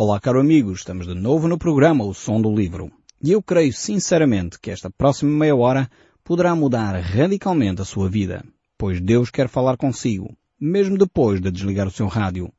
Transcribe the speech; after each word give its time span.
Olá, 0.00 0.20
caro 0.20 0.38
amigo, 0.38 0.70
estamos 0.70 1.08
de 1.08 1.14
novo 1.16 1.48
no 1.48 1.58
programa 1.58 2.04
O 2.04 2.14
Som 2.14 2.40
do 2.40 2.54
Livro. 2.54 2.88
E 3.20 3.32
eu 3.32 3.42
creio 3.42 3.72
sinceramente 3.72 4.56
que 4.60 4.70
esta 4.70 4.88
próxima 4.88 5.32
meia 5.32 5.56
hora 5.56 5.90
poderá 6.22 6.54
mudar 6.54 6.94
radicalmente 7.00 7.82
a 7.82 7.84
sua 7.84 8.08
vida, 8.08 8.44
pois 8.78 9.00
Deus 9.00 9.28
quer 9.28 9.48
falar 9.48 9.76
consigo, 9.76 10.36
mesmo 10.60 10.96
depois 10.96 11.40
de 11.40 11.50
desligar 11.50 11.88
o 11.88 11.90
seu 11.90 12.06
rádio. 12.06 12.52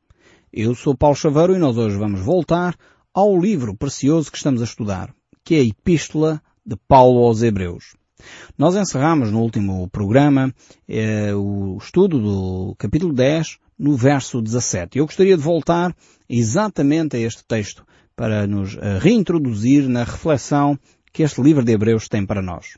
Eu 0.52 0.76
sou 0.76 0.94
Paulo 0.94 1.16
Chaveiro 1.16 1.56
e 1.56 1.60
nós 1.60 1.78
hoje 1.78 1.96
vamos 1.96 2.20
voltar 2.20 2.76
ao 3.14 3.40
livro 3.40 3.74
precioso 3.74 4.30
que 4.30 4.38
estamos 4.38 4.60
a 4.60 4.66
estudar, 4.66 5.16
que 5.42 5.56
é 5.56 5.60
a 5.60 5.64
Epístola 5.64 6.42
de 6.66 6.76
Paulo 6.90 7.26
aos 7.26 7.42
Hebreus. 7.42 7.96
Nós 8.58 8.76
encerramos 8.76 9.32
no 9.32 9.40
último 9.40 9.88
programa 9.88 10.54
eh, 10.90 11.34
o 11.34 11.78
estudo 11.78 12.20
do 12.20 12.76
capítulo 12.78 13.14
10 13.14 13.60
no 13.80 13.96
verso 13.96 14.42
17. 14.42 15.00
Eu 15.00 15.06
gostaria 15.06 15.38
de 15.38 15.44
voltar 15.44 15.96
exatamente 16.28 17.16
a 17.16 17.20
este 17.20 17.44
texto 17.46 17.86
para 18.16 18.46
nos 18.46 18.76
eh, 18.76 19.00
reintroduzir 19.00 19.88
na 19.88 20.04
reflexão 20.04 20.78
que 21.14 21.24
este 21.24 21.42
livro 21.42 21.64
de 21.64 21.72
Hebreus 21.72 22.10
tem 22.10 22.26
para 22.26 22.42
nós. 22.42 22.78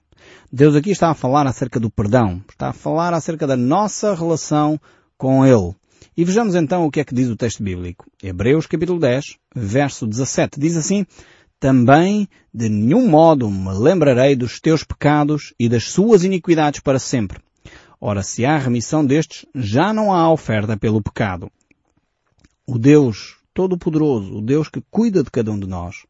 Deus 0.53 0.75
aqui 0.75 0.91
está 0.91 1.09
a 1.09 1.15
falar 1.15 1.47
acerca 1.47 1.79
do 1.79 1.89
perdão, 1.89 2.41
está 2.47 2.69
a 2.69 2.73
falar 2.73 3.13
acerca 3.13 3.47
da 3.47 3.57
nossa 3.57 4.13
relação 4.13 4.79
com 5.17 5.43
Ele. 5.43 5.73
E 6.15 6.23
vejamos 6.23 6.53
então 6.55 6.85
o 6.85 6.91
que 6.91 6.99
é 6.99 7.03
que 7.03 7.15
diz 7.15 7.27
o 7.29 7.35
texto 7.35 7.63
bíblico. 7.63 8.05
Hebreus 8.21 8.67
capítulo 8.67 8.99
10, 8.99 9.37
verso 9.55 10.05
17. 10.05 10.59
Diz 10.59 10.77
assim, 10.77 11.05
também 11.59 12.27
de 12.53 12.69
nenhum 12.69 13.07
modo 13.07 13.49
me 13.49 13.73
lembrarei 13.73 14.35
dos 14.35 14.59
teus 14.59 14.83
pecados 14.83 15.53
e 15.59 15.69
das 15.69 15.85
suas 15.85 16.23
iniquidades 16.23 16.79
para 16.79 16.99
sempre. 16.99 17.39
Ora, 18.03 18.23
se 18.23 18.43
há 18.43 18.57
remissão 18.57 19.05
destes, 19.05 19.45
já 19.53 19.93
não 19.93 20.11
há 20.11 20.31
oferta 20.31 20.75
pelo 20.75 21.03
pecado. 21.03 21.51
O 22.65 22.79
Deus 22.79 23.37
Todo-Poderoso, 23.53 24.37
o 24.37 24.41
Deus 24.41 24.67
que 24.67 24.81
cuida 24.89 25.23
de 25.23 25.29
cada 25.29 25.51
um 25.51 25.59
de 25.59 25.67
nós, 25.67 26.07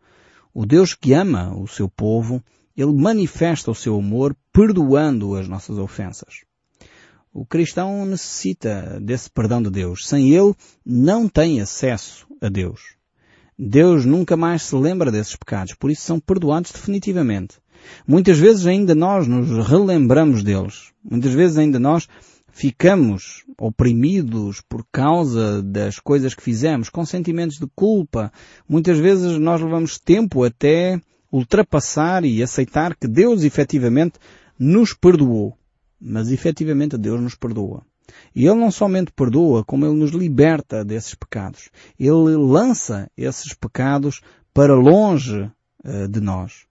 o 0.53 0.65
Deus 0.65 0.93
que 0.93 1.11
ama 1.11 1.53
o 1.53 1.67
seu 1.67 1.89
povo, 1.89 2.41
ele 2.77 2.93
manifesta 2.93 3.69
o 3.69 3.75
seu 3.75 3.97
amor 3.97 4.33
perdoando 4.53 5.35
as 5.35 5.49
nossas 5.49 5.77
ofensas. 5.77 6.45
O 7.33 7.45
cristão 7.45 8.05
necessita 8.05 8.97
desse 9.01 9.29
perdão 9.29 9.61
de 9.61 9.69
Deus. 9.69 10.07
Sem 10.07 10.31
ele, 10.31 10.55
não 10.85 11.27
tem 11.27 11.59
acesso 11.59 12.25
a 12.41 12.47
Deus. 12.47 12.95
Deus 13.59 14.05
nunca 14.05 14.37
mais 14.37 14.63
se 14.63 14.75
lembra 14.75 15.11
desses 15.11 15.35
pecados, 15.35 15.75
por 15.75 15.91
isso 15.91 16.03
são 16.03 16.21
perdoados 16.21 16.71
definitivamente. 16.71 17.55
Muitas 18.07 18.37
vezes 18.37 18.65
ainda 18.65 18.95
nós 18.95 19.27
nos 19.27 19.67
relembramos 19.67 20.43
deles. 20.43 20.91
Muitas 21.03 21.33
vezes 21.33 21.57
ainda 21.57 21.79
nós 21.79 22.07
ficamos 22.51 23.43
oprimidos 23.57 24.61
por 24.61 24.85
causa 24.91 25.61
das 25.61 25.99
coisas 25.99 26.33
que 26.33 26.43
fizemos, 26.43 26.89
com 26.89 27.05
sentimentos 27.05 27.57
de 27.57 27.67
culpa. 27.75 28.31
Muitas 28.67 28.97
vezes 28.97 29.37
nós 29.37 29.61
levamos 29.61 29.97
tempo 29.97 30.43
até 30.43 30.99
ultrapassar 31.31 32.25
e 32.25 32.43
aceitar 32.43 32.95
que 32.95 33.07
Deus 33.07 33.43
efetivamente 33.43 34.19
nos 34.59 34.93
perdoou. 34.93 35.57
Mas 35.99 36.31
efetivamente 36.31 36.97
Deus 36.97 37.21
nos 37.21 37.35
perdoa. 37.35 37.83
E 38.35 38.45
Ele 38.45 38.59
não 38.59 38.71
somente 38.71 39.11
perdoa, 39.11 39.63
como 39.63 39.85
Ele 39.85 39.95
nos 39.95 40.11
liberta 40.11 40.83
desses 40.83 41.15
pecados. 41.15 41.69
Ele 41.99 42.35
lança 42.35 43.09
esses 43.15 43.53
pecados 43.53 44.21
para 44.53 44.75
longe 44.75 45.49
uh, 45.85 46.07
de 46.09 46.19
nós. 46.19 46.65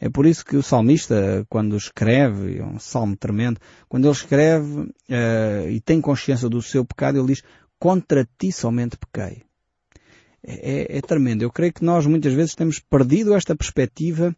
É 0.00 0.08
por 0.08 0.26
isso 0.26 0.44
que 0.44 0.56
o 0.56 0.62
salmista, 0.62 1.46
quando 1.48 1.76
escreve, 1.76 2.58
é 2.58 2.64
um 2.64 2.78
salmo 2.78 3.16
tremendo, 3.16 3.60
quando 3.88 4.04
ele 4.04 4.12
escreve 4.12 4.80
uh, 4.80 5.68
e 5.70 5.80
tem 5.80 6.00
consciência 6.00 6.48
do 6.48 6.60
seu 6.62 6.84
pecado, 6.84 7.18
ele 7.18 7.28
diz, 7.28 7.42
contra 7.78 8.28
ti 8.38 8.50
somente 8.52 8.96
pequei. 8.96 9.42
É, 10.46 10.94
é, 10.94 10.98
é, 10.98 11.00
tremendo. 11.00 11.42
Eu 11.42 11.50
creio 11.50 11.72
que 11.72 11.84
nós 11.84 12.04
muitas 12.06 12.34
vezes 12.34 12.54
temos 12.54 12.78
perdido 12.78 13.34
esta 13.34 13.56
perspectiva 13.56 14.36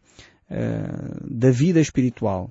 uh, 0.49 1.27
da 1.29 1.51
vida 1.51 1.81
espiritual. 1.81 2.49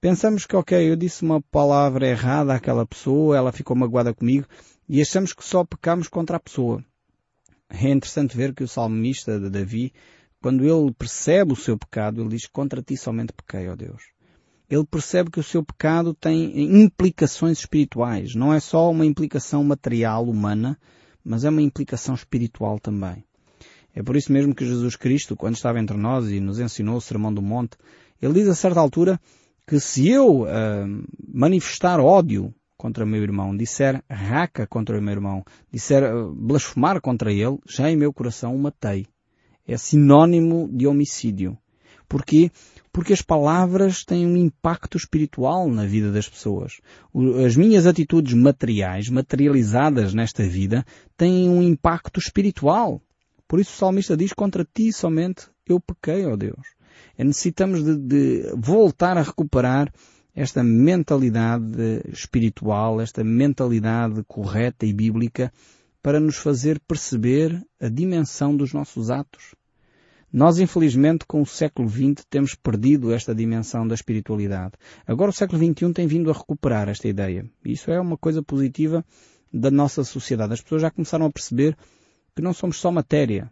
Pensamos 0.00 0.46
que, 0.46 0.56
ok, 0.56 0.90
eu 0.90 0.96
disse 0.96 1.22
uma 1.22 1.42
palavra 1.42 2.06
errada 2.06 2.54
àquela 2.54 2.86
pessoa, 2.86 3.36
ela 3.36 3.52
ficou 3.52 3.76
magoada 3.76 4.14
comigo, 4.14 4.46
e 4.88 5.00
achamos 5.00 5.32
que 5.32 5.44
só 5.44 5.64
pecamos 5.64 6.08
contra 6.08 6.36
a 6.36 6.40
pessoa. 6.40 6.82
É 7.68 7.90
interessante 7.90 8.36
ver 8.36 8.54
que 8.54 8.62
o 8.62 8.68
salmista 8.68 9.38
de 9.40 9.50
Davi, 9.50 9.92
quando 10.46 10.62
ele 10.62 10.92
percebe 10.92 11.54
o 11.54 11.56
seu 11.56 11.76
pecado, 11.76 12.20
ele 12.20 12.28
diz, 12.28 12.46
contra 12.46 12.80
ti 12.80 12.96
somente 12.96 13.32
pequei, 13.32 13.68
ó 13.68 13.74
Deus. 13.74 14.00
Ele 14.70 14.86
percebe 14.88 15.28
que 15.28 15.40
o 15.40 15.42
seu 15.42 15.64
pecado 15.64 16.14
tem 16.14 16.80
implicações 16.84 17.58
espirituais. 17.58 18.36
Não 18.36 18.54
é 18.54 18.60
só 18.60 18.88
uma 18.88 19.04
implicação 19.04 19.64
material, 19.64 20.24
humana, 20.24 20.78
mas 21.24 21.44
é 21.44 21.50
uma 21.50 21.62
implicação 21.62 22.14
espiritual 22.14 22.78
também. 22.78 23.24
É 23.92 24.04
por 24.04 24.14
isso 24.14 24.32
mesmo 24.32 24.54
que 24.54 24.64
Jesus 24.64 24.94
Cristo, 24.94 25.34
quando 25.34 25.56
estava 25.56 25.80
entre 25.80 25.96
nós 25.96 26.30
e 26.30 26.38
nos 26.38 26.60
ensinou 26.60 26.98
o 26.98 27.00
Sermão 27.00 27.34
do 27.34 27.42
Monte, 27.42 27.76
ele 28.22 28.34
diz 28.34 28.46
a 28.46 28.54
certa 28.54 28.78
altura 28.78 29.20
que 29.66 29.80
se 29.80 30.08
eu 30.08 30.42
uh, 30.42 30.46
manifestar 31.26 31.98
ódio 31.98 32.54
contra 32.76 33.02
o 33.02 33.08
meu 33.08 33.20
irmão, 33.20 33.56
disser 33.56 34.00
raca 34.08 34.64
contra 34.64 34.96
o 34.96 35.02
meu 35.02 35.12
irmão, 35.12 35.44
disser 35.72 36.04
uh, 36.04 36.32
blasfemar 36.32 37.00
contra 37.00 37.32
ele, 37.32 37.58
já 37.68 37.90
em 37.90 37.96
meu 37.96 38.12
coração 38.12 38.54
o 38.54 38.58
matei. 38.60 39.08
É 39.66 39.76
sinónimo 39.76 40.68
de 40.72 40.86
homicídio. 40.86 41.56
Porquê? 42.08 42.50
Porque 42.92 43.12
as 43.12 43.20
palavras 43.20 44.04
têm 44.04 44.26
um 44.26 44.36
impacto 44.36 44.96
espiritual 44.96 45.68
na 45.68 45.84
vida 45.84 46.12
das 46.12 46.28
pessoas. 46.28 46.80
As 47.44 47.56
minhas 47.56 47.86
atitudes 47.86 48.32
materiais, 48.32 49.08
materializadas 49.08 50.14
nesta 50.14 50.44
vida, 50.44 50.84
têm 51.16 51.48
um 51.48 51.62
impacto 51.62 52.20
espiritual. 52.20 53.02
Por 53.48 53.60
isso 53.60 53.72
o 53.72 53.76
salmista 53.76 54.16
diz, 54.16 54.32
contra 54.32 54.64
ti 54.64 54.92
somente 54.92 55.48
eu 55.66 55.80
pequei, 55.80 56.24
ó 56.26 56.36
Deus. 56.36 56.74
É, 57.18 57.24
necessitamos 57.24 57.82
de, 57.82 57.96
de 57.96 58.54
voltar 58.56 59.18
a 59.18 59.22
recuperar 59.22 59.92
esta 60.34 60.62
mentalidade 60.62 62.02
espiritual, 62.12 63.00
esta 63.00 63.24
mentalidade 63.24 64.22
correta 64.24 64.84
e 64.86 64.92
bíblica 64.92 65.52
para 66.06 66.20
nos 66.20 66.36
fazer 66.36 66.78
perceber 66.78 67.60
a 67.80 67.88
dimensão 67.88 68.56
dos 68.56 68.72
nossos 68.72 69.10
atos. 69.10 69.56
Nós, 70.32 70.60
infelizmente, 70.60 71.26
com 71.26 71.42
o 71.42 71.46
século 71.46 71.88
XX 71.88 72.24
temos 72.30 72.54
perdido 72.54 73.12
esta 73.12 73.34
dimensão 73.34 73.88
da 73.88 73.96
espiritualidade. 73.96 74.74
Agora 75.04 75.30
o 75.30 75.34
século 75.34 75.58
XXI 75.58 75.92
tem 75.92 76.06
vindo 76.06 76.30
a 76.30 76.32
recuperar 76.32 76.88
esta 76.88 77.08
ideia. 77.08 77.44
Isso 77.64 77.90
é 77.90 78.00
uma 78.00 78.16
coisa 78.16 78.40
positiva 78.40 79.04
da 79.52 79.68
nossa 79.68 80.04
sociedade. 80.04 80.52
As 80.52 80.60
pessoas 80.60 80.82
já 80.82 80.92
começaram 80.92 81.26
a 81.26 81.32
perceber 81.32 81.76
que 82.36 82.40
não 82.40 82.52
somos 82.52 82.78
só 82.78 82.92
matéria. 82.92 83.50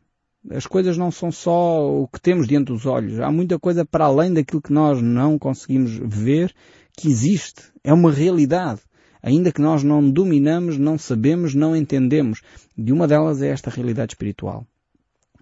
As 0.48 0.64
coisas 0.64 0.96
não 0.96 1.10
são 1.10 1.32
só 1.32 1.84
o 1.90 2.06
que 2.06 2.20
temos 2.20 2.46
diante 2.46 2.66
dos 2.66 2.86
olhos. 2.86 3.18
Há 3.18 3.32
muita 3.32 3.58
coisa 3.58 3.84
para 3.84 4.04
além 4.04 4.32
daquilo 4.32 4.62
que 4.62 4.72
nós 4.72 5.02
não 5.02 5.40
conseguimos 5.40 5.90
ver 5.96 6.54
que 6.96 7.08
existe. 7.08 7.64
É 7.82 7.92
uma 7.92 8.12
realidade. 8.12 8.80
Ainda 9.24 9.50
que 9.50 9.62
nós 9.62 9.82
não 9.82 10.10
dominamos, 10.10 10.76
não 10.76 10.98
sabemos, 10.98 11.54
não 11.54 11.74
entendemos. 11.74 12.42
E 12.76 12.92
uma 12.92 13.08
delas 13.08 13.40
é 13.40 13.48
esta 13.48 13.70
realidade 13.70 14.12
espiritual. 14.12 14.66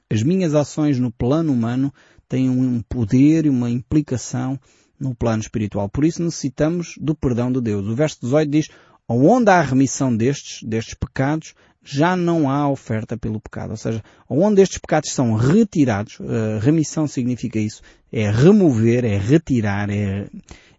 As 0.09 0.23
minhas 0.23 0.55
ações 0.55 1.01
no 1.01 1.11
plano 1.11 1.53
humano 1.53 1.93
têm 2.29 2.49
um 2.49 2.81
poder 2.81 3.45
e 3.45 3.49
uma 3.49 3.69
implicação 3.69 4.57
no 5.01 5.17
plano 5.17 5.43
espiritual. 5.43 5.89
Por 5.89 6.05
isso 6.05 6.23
necessitamos 6.23 6.95
do 7.01 7.13
perdão 7.13 7.51
de 7.51 7.61
Deus. 7.61 7.89
O 7.89 7.97
verso 7.97 8.19
18 8.21 8.49
diz, 8.49 8.69
onde 9.09 9.51
há 9.51 9.61
remissão 9.61 10.17
destes, 10.17 10.63
destes 10.63 10.95
pecados, 10.95 11.53
já 11.83 12.15
não 12.15 12.49
há 12.49 12.69
oferta 12.69 13.17
pelo 13.17 13.41
pecado. 13.41 13.73
Ou 13.73 13.77
seja, 13.77 14.01
onde 14.29 14.63
estes 14.63 14.79
pecados 14.79 15.11
são 15.11 15.35
retirados, 15.35 16.21
uh, 16.21 16.61
remissão 16.61 17.09
significa 17.09 17.59
isso, 17.59 17.83
é 18.13 18.31
remover, 18.31 19.05
é 19.05 19.19
retirar, 19.19 19.91
é, 19.91 20.29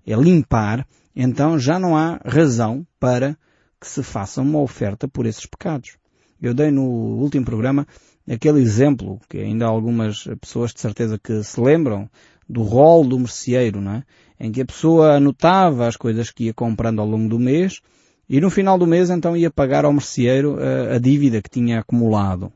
é 0.08 0.16
limpar, 0.16 0.88
então 1.16 1.60
já 1.60 1.80
não 1.80 1.96
há 1.96 2.20
razão 2.26 2.86
para 3.00 3.38
que 3.80 3.88
se 3.88 4.02
faça 4.02 4.42
uma 4.42 4.60
oferta 4.60 5.08
por 5.08 5.26
esses 5.26 5.46
pecados. 5.46 5.98
Eu 6.42 6.54
dei 6.54 6.72
no 6.72 6.84
último 6.84 7.46
programa 7.46 7.88
aquele 8.30 8.62
exemplo, 8.62 9.20
que 9.30 9.38
ainda 9.38 9.66
algumas 9.66 10.24
pessoas 10.40 10.74
de 10.74 10.80
certeza 10.80 11.20
que 11.22 11.44
se 11.44 11.60
lembram, 11.60 12.10
do 12.48 12.62
rol 12.62 13.06
do 13.06 13.20
merceeiro, 13.20 13.82
não 13.82 13.94
é? 13.94 14.04
Em 14.40 14.52
que 14.52 14.62
a 14.62 14.66
pessoa 14.66 15.16
anotava 15.16 15.88
as 15.88 15.96
coisas 15.96 16.32
que 16.32 16.46
ia 16.46 16.54
comprando 16.54 17.00
ao 17.00 17.08
longo 17.08 17.30
do 17.30 17.40
mês, 17.40 17.80
e 18.30 18.42
no 18.42 18.50
final 18.50 18.78
do 18.78 18.88
mês 18.88 19.10
então 19.10 19.36
ia 19.36 19.52
pagar 19.52 19.86
ao 19.86 19.94
merceeiro 19.94 20.58
a, 20.60 20.64
eh, 20.64 20.96
a 20.96 21.00
dívida 21.00 21.42
que 21.42 21.50
tinha 21.50 21.80
acumulado. 21.80 22.52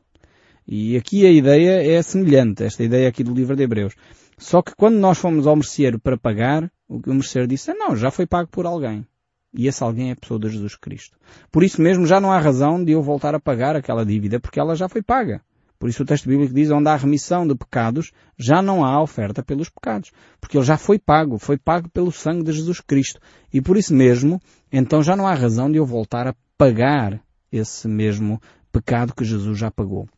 E 0.66 0.96
aqui 0.96 1.26
a 1.26 1.30
ideia 1.30 1.82
é 1.82 2.02
semelhante, 2.02 2.64
esta 2.64 2.84
ideia 2.84 3.08
aqui 3.08 3.24
do 3.24 3.32
livro 3.32 3.56
de 3.56 3.62
Hebreus. 3.62 3.94
Só 4.38 4.62
que 4.62 4.74
quando 4.74 4.96
nós 4.96 5.18
fomos 5.18 5.46
ao 5.46 5.56
merceeiro 5.56 5.98
para 5.98 6.16
pagar, 6.16 6.70
o 6.88 7.00
que 7.00 7.10
o 7.10 7.14
merceeiro 7.14 7.48
disse 7.48 7.72
é 7.72 7.74
não, 7.74 7.96
já 7.96 8.10
foi 8.10 8.26
pago 8.26 8.48
por 8.48 8.64
alguém. 8.64 9.04
E 9.52 9.66
esse 9.66 9.82
alguém 9.82 10.10
é 10.10 10.12
a 10.12 10.16
pessoa 10.16 10.38
de 10.38 10.48
Jesus 10.48 10.76
Cristo. 10.76 11.16
Por 11.50 11.64
isso 11.64 11.82
mesmo 11.82 12.06
já 12.06 12.20
não 12.20 12.30
há 12.30 12.38
razão 12.38 12.82
de 12.82 12.92
eu 12.92 13.02
voltar 13.02 13.34
a 13.34 13.40
pagar 13.40 13.74
aquela 13.74 14.06
dívida, 14.06 14.38
porque 14.38 14.60
ela 14.60 14.76
já 14.76 14.88
foi 14.88 15.02
paga. 15.02 15.42
Por 15.78 15.88
isso 15.88 16.02
o 16.02 16.06
texto 16.06 16.28
bíblico 16.28 16.52
diz 16.52 16.70
onde 16.70 16.88
há 16.88 16.96
remissão 16.96 17.46
de 17.46 17.54
pecados, 17.54 18.12
já 18.36 18.60
não 18.60 18.84
há 18.84 19.00
oferta 19.00 19.42
pelos 19.42 19.68
pecados. 19.68 20.12
Porque 20.40 20.56
ele 20.56 20.64
já 20.64 20.76
foi 20.76 20.98
pago, 20.98 21.38
foi 21.38 21.56
pago 21.56 21.88
pelo 21.88 22.10
sangue 22.10 22.44
de 22.44 22.52
Jesus 22.52 22.80
Cristo. 22.80 23.20
E 23.52 23.60
por 23.60 23.76
isso 23.76 23.94
mesmo, 23.94 24.40
então 24.72 25.02
já 25.02 25.16
não 25.16 25.26
há 25.26 25.34
razão 25.34 25.70
de 25.70 25.78
eu 25.78 25.86
voltar 25.86 26.26
a 26.26 26.34
pagar 26.56 27.20
esse 27.50 27.86
mesmo 27.86 28.40
pecado 28.72 29.14
que 29.14 29.24
Jesus 29.24 29.56
já 29.56 29.70
pagou. 29.70 30.08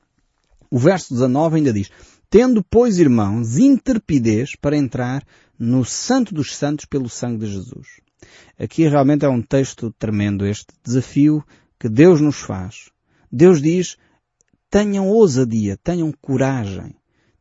O 0.70 0.78
verso 0.78 1.12
19 1.12 1.56
ainda 1.56 1.72
diz, 1.72 1.90
Tendo, 2.30 2.62
pois, 2.62 3.00
irmãos, 3.00 3.58
intrepidez 3.58 4.54
para 4.54 4.76
entrar 4.76 5.26
no 5.58 5.84
Santo 5.84 6.32
dos 6.32 6.54
Santos 6.54 6.84
pelo 6.84 7.08
sangue 7.08 7.44
de 7.44 7.52
Jesus. 7.52 7.88
Aqui 8.56 8.86
realmente 8.86 9.24
é 9.24 9.28
um 9.28 9.42
texto 9.42 9.92
tremendo, 9.98 10.46
este 10.46 10.72
desafio 10.84 11.44
que 11.76 11.88
Deus 11.88 12.20
nos 12.20 12.36
faz. 12.36 12.88
Deus 13.32 13.60
diz, 13.60 13.96
tenham 14.70 15.08
ousadia, 15.08 15.76
tenham 15.82 16.12
coragem, 16.20 16.94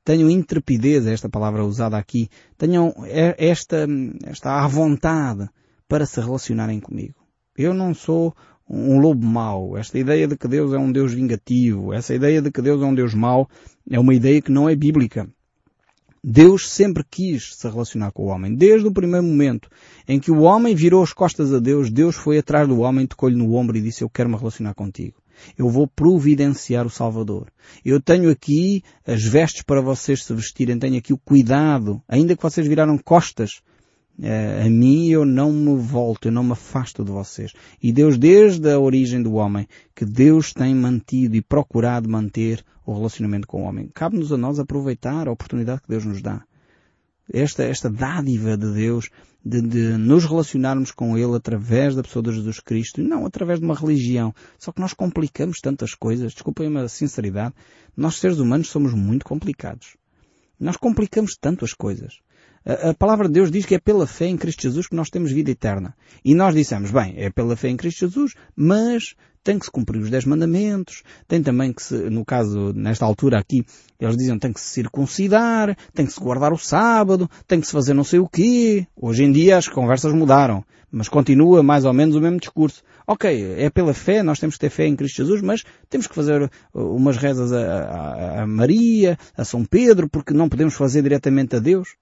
tenham 0.04 0.28
intrepidez, 0.28 1.06
é 1.06 1.14
esta 1.14 1.30
palavra 1.30 1.64
usada 1.64 1.96
aqui, 1.96 2.28
tenham 2.58 2.92
esta, 3.38 3.86
esta 4.26 4.64
à 4.64 4.68
vontade 4.68 5.48
para 5.88 6.08
se 6.08 6.20
relacionarem 6.20 6.80
comigo. 6.80 7.16
Eu 7.56 7.76
não 7.76 7.94
sou 7.94 8.36
um 8.70 9.00
lobo 9.00 9.26
mau. 9.26 9.76
Esta 9.76 9.98
ideia 9.98 10.28
de 10.28 10.38
que 10.38 10.48
Deus 10.48 10.72
é 10.74 10.78
um 10.78 10.92
Deus 10.92 11.14
vingativo, 11.14 11.92
essa 11.92 12.14
ideia 12.14 12.42
de 12.42 12.52
que 12.52 12.62
Deus 12.62 12.82
é 12.82 12.86
um 12.86 12.94
Deus 12.94 13.14
mau, 13.14 13.50
é 13.90 14.00
uma 14.00 14.14
ideia 14.14 14.42
que 14.42 14.52
não 14.52 14.70
é 14.70 14.76
bíblica. 14.76 15.28
Deus 16.24 16.70
sempre 16.70 17.04
quis 17.10 17.56
se 17.56 17.68
relacionar 17.68 18.12
com 18.12 18.24
o 18.24 18.28
homem. 18.28 18.54
Desde 18.54 18.88
o 18.88 18.92
primeiro 18.92 19.26
momento 19.26 19.70
em 20.08 20.20
que 20.20 20.30
o 20.30 20.42
homem 20.42 20.76
virou 20.76 21.02
as 21.02 21.14
costas 21.14 21.54
a 21.54 21.60
Deus, 21.60 21.90
Deus 21.90 22.16
foi 22.16 22.38
atrás 22.38 22.68
do 22.68 22.80
homem, 22.80 23.08
tocou-lhe 23.08 23.38
no 23.38 23.56
ombro 23.56 23.78
e 23.78 23.82
disse, 23.82 24.04
eu 24.04 24.10
quero 24.10 24.30
me 24.30 24.36
relacionar 24.36 24.74
contigo. 24.74 25.16
Eu 25.58 25.70
vou 25.70 25.88
providenciar 25.88 26.86
o 26.86 26.90
Salvador. 26.90 27.48
Eu 27.84 28.02
tenho 28.02 28.30
aqui 28.30 28.84
as 29.08 29.24
vestes 29.24 29.64
para 29.64 29.82
vocês 29.82 30.26
se 30.26 30.34
vestirem, 30.34 30.78
tenho 30.78 30.98
aqui 30.98 31.14
o 31.14 31.18
cuidado, 31.18 32.02
ainda 32.06 32.36
que 32.36 32.44
vocês 32.44 32.68
viraram 32.68 32.98
costas 32.98 33.62
a 34.22 34.70
mim 34.70 35.08
eu 35.08 35.26
não 35.26 35.52
me 35.52 35.82
volto, 35.82 36.28
eu 36.28 36.32
não 36.32 36.44
me 36.44 36.52
afasto 36.52 37.04
de 37.04 37.12
vocês. 37.12 37.54
E 37.82 37.92
Deus, 37.92 38.18
desde 38.18 38.70
a 38.70 38.80
origem 38.80 39.22
do 39.22 39.34
homem, 39.34 39.68
que 39.96 40.06
Deus 40.06 40.54
tem 40.54 40.76
mantido 40.76 41.36
e 41.36 41.42
procurado 41.42 42.10
manter 42.10 42.64
o 42.86 42.94
relacionamento 42.94 43.48
com 43.48 43.64
o 43.64 43.66
homem. 43.66 43.90
Cabe-nos 43.94 44.32
a 44.34 44.38
nós 44.38 44.60
aproveitar 44.60 45.28
a 45.28 45.32
oportunidade 45.32 45.82
que 45.82 45.90
Deus 45.90 46.06
nos 46.06 46.22
dá. 46.22 46.44
Esta, 47.32 47.64
esta 47.64 47.90
dádiva 47.90 48.58
de 48.58 48.74
Deus 48.74 49.10
de, 49.46 49.62
de, 49.62 49.98
nos 49.98 50.26
relacionarmos 50.26 50.92
com 50.92 51.18
Ele 51.18 51.36
através 51.36 51.96
da 51.96 52.04
pessoa 52.04 52.24
de 52.24 52.34
Jesus 52.34 52.60
Cristo 52.60 53.00
e 53.00 53.04
não 53.04 53.26
através 53.26 53.60
de 53.60 53.66
uma 53.66 53.76
religião. 53.76 54.34
Só 54.58 54.72
que 54.72 54.82
nós 54.82 54.94
complicamos 54.94 55.60
tantas 55.62 55.94
coisas. 55.94 56.34
Desculpem-me 56.34 56.80
a 56.80 56.90
sinceridade. 56.90 57.54
Nós 57.96 58.16
seres 58.16 58.40
humanos 58.40 58.70
somos 58.70 58.94
muito 58.94 59.24
complicados. 59.24 59.96
Nós 60.60 60.76
complicamos 60.76 61.38
tanto 61.40 61.64
as 61.64 61.74
coisas. 61.74 62.20
A, 62.70 62.94
palavra 62.94 63.28
de 63.28 63.34
Deus 63.34 63.50
diz 63.50 63.66
que 63.66 63.74
é 63.74 63.80
pela 63.80 64.06
fé 64.06 64.28
em 64.28 64.38
Cristo 64.38 64.62
Jesus 64.62 64.88
que 64.88 64.96
nós 64.96 65.10
temos 65.10 65.32
vida 65.32 65.50
eterna. 65.50 65.96
E 66.24 66.36
nós 66.36 66.54
dissemos, 66.54 66.92
bem, 66.92 67.16
é 67.18 67.32
pela 67.32 67.56
fé 67.56 67.70
em 67.70 67.76
Cristo 67.76 68.02
Jesus, 68.02 68.36
mas 68.56 69.16
tem 69.44 69.58
que 69.58 69.66
se 69.66 69.72
cumprir 69.72 70.00
os 70.00 70.12
dez 70.12 70.24
mandamentos, 70.24 71.02
tem 71.28 71.42
também 71.42 71.74
que 71.74 71.82
se, 71.82 71.96
no 71.96 72.24
caso, 72.24 72.72
nesta 72.74 73.06
altura 73.06 73.40
aqui, 73.40 73.66
eles 74.00 74.16
diziam 74.16 74.38
tem 74.38 74.54
que 74.54 74.62
se 74.62 74.68
circuncidar, 74.68 75.76
tem 75.96 76.06
que 76.06 76.14
se 76.14 76.20
guardar 76.20 76.54
o 76.54 76.60
sábado, 76.60 77.28
tem 77.48 77.60
que 77.60 77.66
se 77.66 77.74
fazer 77.74 77.96
não 77.96 78.04
sei 78.04 78.20
o 78.20 78.30
quê. 78.30 78.86
Hoje 78.96 79.24
em 79.24 79.32
dia 79.32 79.58
as 79.58 79.68
conversas 79.68 80.14
mudaram, 80.14 80.64
mas 80.92 81.10
continua 81.10 81.64
mais 81.64 81.86
ou 81.86 81.94
menos 81.94 82.16
o 82.16 82.22
mesmo 82.22 82.40
discurso. 82.40 82.84
Ok, 83.08 83.56
é 83.58 83.72
pela 83.72 83.96
fé, 83.96 84.22
nós 84.22 84.40
temos 84.40 84.58
que 84.58 84.62
ter 84.62 84.70
fé 84.70 84.86
em 84.86 84.96
Cristo 84.96 85.18
Jesus, 85.18 85.42
mas 85.42 85.64
temos 85.90 86.06
que 86.06 86.14
fazer 86.14 86.44
uh, 86.44 86.50
umas 86.96 87.18
rezas 87.18 87.52
a, 87.52 87.58
a, 87.58 88.44
a 88.44 88.48
Maria, 88.48 89.18
a 89.36 89.44
São 89.44 89.66
Pedro, 89.66 90.08
porque 90.08 90.36
não 90.36 90.48
podemos 90.48 90.76
fazer 90.76 91.02
diretamente 91.02 91.56
a 91.56 91.60
Deus. 91.60 91.96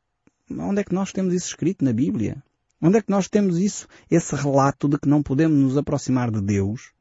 Onde 0.49 0.81
é 0.81 0.83
que 0.83 0.93
nós 0.93 1.11
temos 1.11 1.33
isso 1.33 1.47
escrito 1.47 1.83
na 1.83 1.91
Bíblia? 1.91 2.41
Onde 2.81 2.97
é 2.97 3.01
que 3.01 3.09
nós 3.11 3.27
temos 3.27 3.57
isso, 3.57 3.87
esse 4.09 4.35
relato 4.35 4.87
de 4.87 4.97
que 4.97 5.09
não 5.09 5.21
podemos 5.23 5.57
nos 5.57 5.77
aproximar 5.77 6.31
de 6.31 6.41
Deus? 6.41 6.91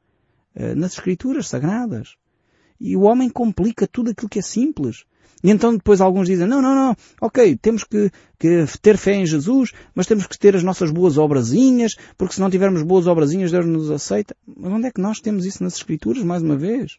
Uh, 0.55 0.75
nas 0.75 0.95
Escrituras 0.95 1.49
Sagradas. 1.49 2.17
E 2.81 2.97
o 2.97 3.03
homem 3.03 3.29
complica 3.29 3.87
tudo 3.87 4.11
aquilo 4.11 4.29
que 4.29 4.39
é 4.39 4.43
simples. 4.43 5.05
E 5.45 5.51
então 5.51 5.77
depois 5.77 6.01
alguns 6.01 6.27
dizem, 6.27 6.47
não, 6.47 6.63
não, 6.63 6.75
não, 6.75 6.97
ok, 7.21 7.57
temos 7.57 7.85
que, 7.85 8.11
que, 8.39 8.65
ter 8.81 8.97
fé 8.97 9.15
em 9.15 9.27
Jesus, 9.27 9.73
mas 9.95 10.07
temos 10.07 10.27
que 10.27 10.39
ter 10.39 10.57
as 10.57 10.63
nossas 10.63 10.91
boas 10.91 11.19
obrazinhas, 11.19 11.95
porque 12.17 12.35
se 12.35 12.41
não 12.41 12.51
tivermos 12.51 12.83
boas 12.83 13.07
obrazinhas 13.07 13.53
Deus 13.53 13.67
nos 13.67 13.91
aceita. 13.91 14.35
Mas 14.47 14.73
onde 14.73 14.87
é 14.87 14.91
que 14.91 15.01
nós 15.01 15.21
temos 15.21 15.45
isso 15.45 15.63
nas 15.63 15.77
Escrituras, 15.77 16.25
mais 16.25 16.43
uma 16.43 16.57
vez? 16.57 16.99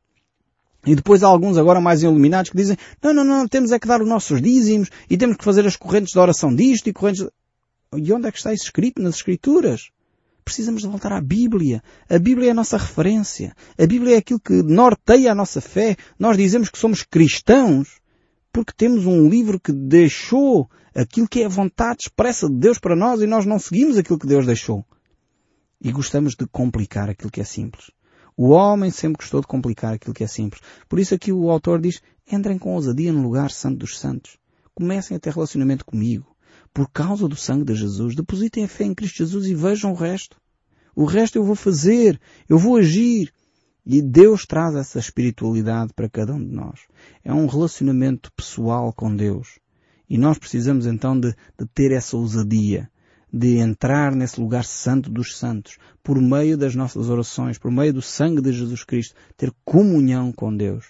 E 0.88 0.96
depois 0.96 1.22
há 1.22 1.28
alguns 1.28 1.58
agora 1.58 1.82
mais 1.82 2.02
iluminados 2.02 2.50
que 2.50 2.56
dizem, 2.56 2.78
não, 3.04 3.14
não, 3.14 3.26
não, 3.26 3.46
temos 3.46 3.74
é 3.74 3.78
que 3.78 3.88
dar 3.88 4.02
os 4.02 4.08
nossos 4.08 4.42
dízimos 4.42 4.90
e 5.10 5.18
temos 5.18 5.36
que 5.36 5.44
fazer 5.44 5.68
as 5.68 5.76
correntes 5.76 6.14
de 6.14 6.20
oração 6.20 6.56
disto 6.56 6.88
e 6.88 6.94
correntes... 6.94 7.28
E 7.94 8.14
onde 8.14 8.28
é 8.28 8.32
que 8.32 8.38
está 8.38 8.54
isso 8.54 8.64
escrito 8.64 9.02
nas 9.02 9.16
Escrituras? 9.16 9.90
Precisamos 10.46 10.82
de 10.82 10.88
voltar 10.88 11.12
à 11.12 11.20
Bíblia. 11.20 11.84
A 12.10 12.18
Bíblia 12.18 12.48
é 12.48 12.52
a 12.52 12.54
nossa 12.54 12.78
referência. 12.78 13.54
A 13.78 13.86
Bíblia 13.86 14.16
é 14.16 14.18
aquilo 14.20 14.40
que 14.40 14.64
norteia 14.64 15.32
a 15.32 15.36
nossa 15.36 15.60
fé. 15.60 15.98
Nós 16.18 16.38
dizemos 16.38 16.70
que 16.70 16.78
somos 16.78 17.04
cristãos 17.04 18.00
porque 18.52 18.72
temos 18.76 19.06
um 19.06 19.28
livro 19.28 19.60
que 19.60 19.74
deixou 19.74 20.70
aquilo 20.96 21.28
que 21.28 21.42
é 21.42 21.46
a 21.46 21.50
vontade 21.50 22.04
expressa 22.04 22.48
de 22.48 22.56
Deus 22.56 22.80
para 22.80 22.96
nós 22.96 23.22
e 23.22 23.28
nós 23.28 23.46
não 23.46 23.60
seguimos 23.60 23.98
aquilo 23.98 24.18
que 24.18 24.28
Deus 24.28 24.46
deixou. 24.46 24.86
E 25.82 25.92
gostamos 25.92 26.34
de 26.34 26.48
complicar 26.48 27.10
aquilo 27.10 27.30
que 27.30 27.42
é 27.42 27.44
simples. 27.44 27.92
O 28.40 28.50
homem 28.50 28.92
sempre 28.92 29.18
gostou 29.18 29.42
de 29.42 29.48
complicar 29.48 29.96
aquilo 29.96 30.14
que 30.14 30.24
é 30.24 30.28
simples. 30.28 30.62
Por 30.88 31.00
isso 31.00 31.16
aqui 31.16 31.32
o 31.32 31.50
autor 31.50 31.82
diz, 31.82 32.00
entrem 32.32 32.60
com 32.60 32.76
ousadia 32.76 33.12
no 33.12 33.24
lugar 33.24 33.50
santo 33.50 33.80
dos 33.80 33.98
santos. 33.98 34.38
Comecem 34.76 35.18
a 35.18 35.20
ter 35.20 35.34
relacionamento 35.34 35.84
comigo. 35.84 36.28
Por 36.72 36.88
causa 36.92 37.28
do 37.28 37.36
sangue 37.36 37.66
de 37.66 37.74
Jesus, 37.74 38.16
depositem 38.16 38.66
a 38.66 38.68
fé 38.68 38.84
em 38.84 38.94
Cristo 38.94 39.18
Jesus 39.18 39.48
e 39.48 39.56
vejam 39.56 39.92
o 39.92 39.96
resto. 39.96 40.38
O 40.96 41.06
resto 41.06 41.38
eu 41.38 41.44
vou 41.44 41.56
fazer, 41.56 42.22
eu 42.48 42.60
vou 42.60 42.78
agir. 42.78 43.34
E 43.84 44.04
Deus 44.04 44.46
traz 44.46 44.76
essa 44.76 45.00
espiritualidade 45.00 45.92
para 45.96 46.08
cada 46.08 46.36
um 46.36 46.40
de 46.40 46.54
nós. 46.54 46.82
É 47.24 47.34
um 47.34 47.48
relacionamento 47.48 48.32
pessoal 48.34 48.94
com 48.94 49.16
Deus. 49.16 49.58
E 50.08 50.16
nós 50.16 50.38
precisamos 50.38 50.86
então 50.86 51.20
de, 51.20 51.32
de 51.58 51.66
ter 51.74 51.92
essa 51.92 52.16
ousadia 52.16 52.88
de 53.32 53.58
entrar 53.58 54.16
nesse 54.16 54.40
lugar 54.40 54.64
santo 54.64 55.10
dos 55.10 55.38
santos, 55.38 55.78
por 56.02 56.20
meio 56.22 56.58
das 56.58 56.76
nossas 56.76 57.10
orações, 57.10 57.58
por 57.58 57.72
meio 57.72 57.94
do 57.94 58.02
sangue 58.02 58.42
de 58.42 58.52
Jesus 58.52 58.84
Cristo, 58.84 59.16
ter 59.36 59.52
comunhão 59.66 60.32
com 60.32 60.56
Deus. 60.56 60.86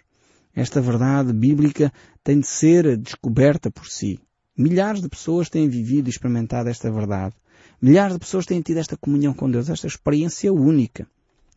Esta 0.55 0.81
verdade 0.81 1.33
bíblica 1.33 1.91
tem 2.23 2.39
de 2.39 2.47
ser 2.47 2.97
descoberta 2.97 3.69
por 3.69 3.87
si. 3.87 4.19
Milhares 4.57 5.01
de 5.01 5.09
pessoas 5.09 5.49
têm 5.49 5.67
vivido 5.67 6.07
e 6.07 6.09
experimentado 6.09 6.69
esta 6.69 6.91
verdade. 6.91 7.35
Milhares 7.81 8.13
de 8.13 8.19
pessoas 8.19 8.45
têm 8.45 8.61
tido 8.61 8.77
esta 8.77 8.97
comunhão 8.97 9.33
com 9.33 9.49
Deus, 9.49 9.69
esta 9.69 9.85
experiência 9.85 10.51
única. 10.51 11.07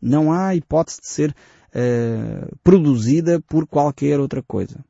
Não 0.01 0.31
há 0.31 0.55
hipótese 0.55 1.01
de 1.01 1.07
ser 1.07 1.31
uh, 1.31 2.55
produzida 2.63 3.41
por 3.41 3.67
qualquer 3.67 4.19
outra 4.19 4.43
coisa 4.43 4.83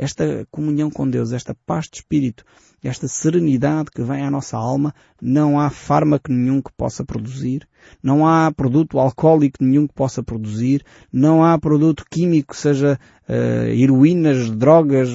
esta 0.00 0.46
comunhão 0.50 0.90
com 0.90 1.08
Deus, 1.08 1.30
esta 1.30 1.54
paz 1.66 1.86
de 1.86 1.98
espírito, 1.98 2.42
esta 2.82 3.06
serenidade 3.06 3.90
que 3.90 4.02
vem 4.02 4.22
à 4.22 4.30
nossa 4.30 4.56
alma, 4.56 4.94
não 5.20 5.60
há 5.60 5.68
fármaco 5.68 6.32
nenhum 6.32 6.62
que 6.62 6.72
possa 6.72 7.04
produzir, 7.04 7.68
não 8.02 8.26
há 8.26 8.50
produto 8.50 8.98
alcoólico 8.98 9.62
nenhum 9.62 9.86
que 9.86 9.92
possa 9.92 10.22
produzir, 10.22 10.82
não 11.12 11.44
há 11.44 11.58
produto 11.58 12.06
químico, 12.10 12.56
seja 12.56 12.98
uh, 13.28 13.68
heroínas, 13.68 14.50
drogas, 14.50 15.10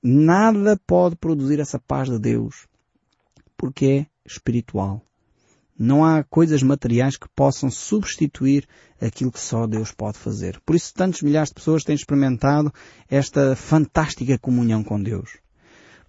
nada 0.00 0.80
pode 0.86 1.16
produzir 1.16 1.58
essa 1.58 1.80
paz 1.80 2.08
de 2.08 2.20
Deus, 2.20 2.68
porque 3.56 3.86
é 3.86 4.06
espiritual. 4.24 5.02
Não 5.82 6.04
há 6.04 6.22
coisas 6.22 6.62
materiais 6.62 7.16
que 7.16 7.26
possam 7.34 7.70
substituir 7.70 8.68
aquilo 9.00 9.32
que 9.32 9.40
só 9.40 9.66
Deus 9.66 9.90
pode 9.90 10.18
fazer. 10.18 10.60
Por 10.60 10.76
isso 10.76 10.92
tantos 10.92 11.22
milhares 11.22 11.48
de 11.48 11.54
pessoas 11.54 11.82
têm 11.82 11.94
experimentado 11.94 12.70
esta 13.08 13.56
fantástica 13.56 14.38
comunhão 14.38 14.84
com 14.84 15.02
Deus. 15.02 15.38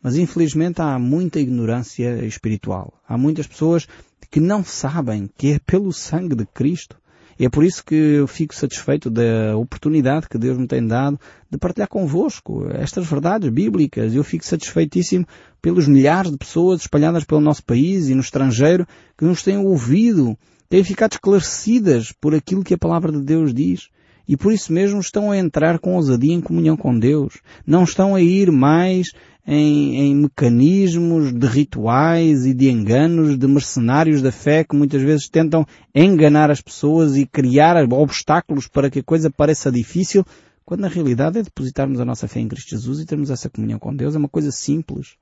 Mas 0.04 0.18
infelizmente 0.18 0.82
há 0.82 1.00
muita 1.00 1.40
ignorância 1.40 2.26
espiritual. 2.26 2.94
Há 3.08 3.18
muitas 3.18 3.48
pessoas 3.48 3.88
que 4.30 4.42
não 4.42 4.62
sabem 4.62 5.30
que 5.38 5.54
é 5.54 5.60
pelo 5.60 5.94
sangue 5.94 6.36
de 6.36 6.46
Cristo 6.48 6.98
e 7.40 7.46
é 7.46 7.50
por 7.50 7.64
isso 7.64 7.84
que 7.84 7.96
eu 7.96 8.28
fico 8.28 8.54
satisfeito 8.54 9.10
da 9.10 9.56
oportunidade 9.58 10.28
que 10.30 10.38
Deus 10.38 10.58
me 10.58 10.68
tem 10.68 10.86
dado 10.86 11.20
de 11.50 11.58
partilhar 11.58 11.88
convosco 11.88 12.68
estas 12.72 13.08
verdades 13.08 13.50
bíblicas. 13.50 14.14
Eu 14.14 14.24
fico 14.24 14.46
satisfeitíssimo 14.46 15.26
pelos 15.62 15.88
milhares 15.88 16.32
de 16.32 16.38
pessoas 16.38 16.82
espalhadas 16.82 17.24
pelo 17.24 17.42
nosso 17.42 17.64
país 17.64 18.10
e 18.10 18.16
no 18.16 18.22
estrangeiro 18.22 18.88
que 19.18 19.26
nos 19.26 19.44
têm 19.44 19.58
ouvido, 19.58 20.38
têm 20.70 20.84
ficado 20.84 21.14
esclarecidas 21.14 22.12
por 22.12 22.36
aquilo 22.36 22.64
que 22.64 22.74
a 22.74 22.78
palavra 22.78 23.12
de 23.12 23.22
Deus 23.22 23.54
diz. 23.54 23.90
E 24.28 24.38
por 24.38 24.54
isso 24.54 24.72
mesmo 24.72 25.00
estão 25.00 25.32
a 25.32 25.38
entrar 25.38 25.80
com 25.80 25.96
ousadia 25.96 26.34
em 26.34 26.42
comunhão 26.42 26.78
com 26.78 26.98
Deus. 26.98 27.40
Não 27.66 27.84
estão 27.84 28.16
a 28.16 28.22
ir 28.22 28.52
mais 28.52 29.08
em, 29.46 29.96
em, 29.96 30.16
mecanismos 30.16 31.34
de 31.34 31.48
rituais 31.48 32.46
e 32.46 32.54
de 32.54 32.70
enganos 32.70 33.38
de 33.38 33.48
mercenários 33.48 34.22
da 34.22 34.32
fé 34.32 34.64
que 34.64 34.76
muitas 34.76 35.02
vezes 35.02 35.30
tentam 35.30 35.66
enganar 35.94 36.52
as 36.52 36.62
pessoas 36.62 37.16
e 37.16 37.26
criar 37.26 37.76
obstáculos 37.92 38.68
para 38.68 38.90
que 38.90 39.00
a 39.00 39.04
coisa 39.04 39.30
pareça 39.30 39.72
difícil, 39.72 40.24
quando 40.64 40.82
na 40.82 40.88
realidade 40.88 41.40
é 41.40 41.44
depositarmos 41.44 42.00
a 42.00 42.06
nossa 42.06 42.28
fé 42.28 42.40
em 42.40 42.48
Cristo 42.48 42.70
Jesus 42.70 43.00
e 43.00 43.06
termos 43.06 43.30
essa 43.30 43.50
comunhão 43.50 43.80
com 43.80 43.96
Deus. 43.96 44.16
É 44.16 44.18
uma 44.18 44.30
coisa 44.30 44.52
simples. 44.52 45.16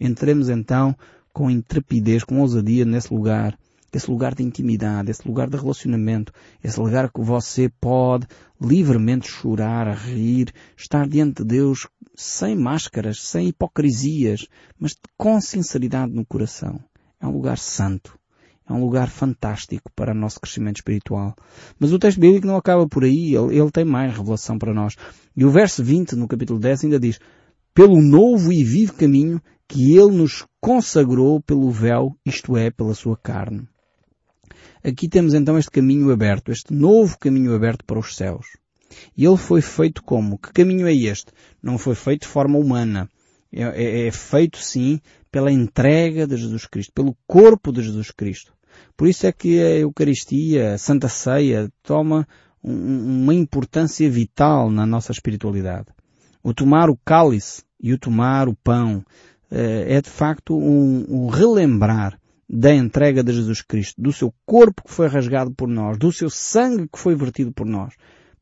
Entremos 0.00 0.48
então 0.48 0.94
com 1.32 1.50
intrepidez, 1.50 2.22
com 2.22 2.40
ousadia 2.40 2.84
nesse 2.84 3.12
lugar 3.12 3.58
esse 3.96 4.10
lugar 4.10 4.34
de 4.34 4.42
intimidade, 4.42 5.10
esse 5.10 5.26
lugar 5.26 5.48
de 5.48 5.56
relacionamento, 5.56 6.32
esse 6.62 6.78
lugar 6.80 7.10
que 7.10 7.20
você 7.20 7.70
pode 7.80 8.26
livremente 8.60 9.28
chorar, 9.28 9.92
rir, 9.94 10.52
estar 10.76 11.06
diante 11.08 11.42
de 11.42 11.48
Deus 11.48 11.86
sem 12.14 12.54
máscaras, 12.56 13.20
sem 13.20 13.48
hipocrisias, 13.48 14.46
mas 14.78 14.96
com 15.16 15.40
sinceridade 15.40 16.12
no 16.12 16.24
coração. 16.24 16.80
É 17.20 17.26
um 17.26 17.32
lugar 17.32 17.58
santo. 17.58 18.18
É 18.68 18.72
um 18.72 18.80
lugar 18.80 19.10
fantástico 19.10 19.90
para 19.94 20.12
o 20.12 20.16
nosso 20.16 20.40
crescimento 20.40 20.76
espiritual. 20.76 21.34
Mas 21.78 21.92
o 21.92 21.98
texto 21.98 22.18
bíblico 22.18 22.46
não 22.46 22.56
acaba 22.56 22.88
por 22.88 23.04
aí, 23.04 23.34
ele, 23.34 23.58
ele 23.58 23.70
tem 23.70 23.84
mais 23.84 24.16
revelação 24.16 24.58
para 24.58 24.72
nós. 24.72 24.96
E 25.36 25.44
o 25.44 25.50
verso 25.50 25.84
20, 25.84 26.16
no 26.16 26.26
capítulo 26.26 26.58
10, 26.58 26.84
ainda 26.84 26.98
diz, 26.98 27.18
pelo 27.74 28.00
novo 28.00 28.52
e 28.52 28.64
vivo 28.64 28.94
caminho 28.94 29.40
que 29.68 29.96
ele 29.96 30.16
nos 30.16 30.46
consagrou 30.60 31.42
pelo 31.42 31.70
véu, 31.70 32.16
isto 32.24 32.56
é, 32.56 32.70
pela 32.70 32.94
sua 32.94 33.16
carne. 33.16 33.68
Aqui 34.82 35.08
temos 35.08 35.34
então 35.34 35.58
este 35.58 35.70
caminho 35.70 36.10
aberto, 36.10 36.52
este 36.52 36.72
novo 36.72 37.18
caminho 37.18 37.54
aberto 37.54 37.84
para 37.84 37.98
os 37.98 38.14
céus. 38.16 38.46
E 39.16 39.24
ele 39.24 39.36
foi 39.36 39.60
feito 39.60 40.02
como? 40.02 40.38
Que 40.38 40.52
caminho 40.52 40.86
é 40.86 40.94
este? 40.94 41.32
Não 41.62 41.78
foi 41.78 41.94
feito 41.94 42.22
de 42.22 42.28
forma 42.28 42.58
humana. 42.58 43.08
É, 43.52 43.62
é, 43.62 44.06
é 44.08 44.10
feito 44.10 44.58
sim 44.58 45.00
pela 45.30 45.50
entrega 45.50 46.26
de 46.26 46.36
Jesus 46.36 46.66
Cristo, 46.66 46.92
pelo 46.92 47.16
corpo 47.26 47.72
de 47.72 47.82
Jesus 47.82 48.10
Cristo. 48.10 48.52
Por 48.96 49.08
isso 49.08 49.26
é 49.26 49.32
que 49.32 49.60
a 49.60 49.78
Eucaristia, 49.78 50.74
a 50.74 50.78
Santa 50.78 51.08
Ceia, 51.08 51.70
toma 51.82 52.26
um, 52.62 53.22
uma 53.22 53.34
importância 53.34 54.08
vital 54.10 54.70
na 54.70 54.86
nossa 54.86 55.12
espiritualidade. 55.12 55.86
O 56.42 56.52
tomar 56.52 56.90
o 56.90 56.98
cálice 57.04 57.62
e 57.80 57.92
o 57.92 57.98
tomar 57.98 58.48
o 58.48 58.54
pão 58.54 59.04
eh, 59.50 59.96
é 59.96 60.00
de 60.00 60.10
facto 60.10 60.56
um, 60.56 61.06
um 61.08 61.26
relembrar 61.28 62.18
da 62.48 62.74
entrega 62.74 63.22
de 63.22 63.32
Jesus 63.32 63.62
Cristo, 63.62 64.00
do 64.00 64.12
seu 64.12 64.32
corpo 64.44 64.82
que 64.84 64.92
foi 64.92 65.08
rasgado 65.08 65.50
por 65.52 65.68
nós, 65.68 65.98
do 65.98 66.12
seu 66.12 66.28
sangue 66.28 66.88
que 66.88 66.98
foi 66.98 67.14
vertido 67.14 67.52
por 67.52 67.66
nós, 67.66 67.94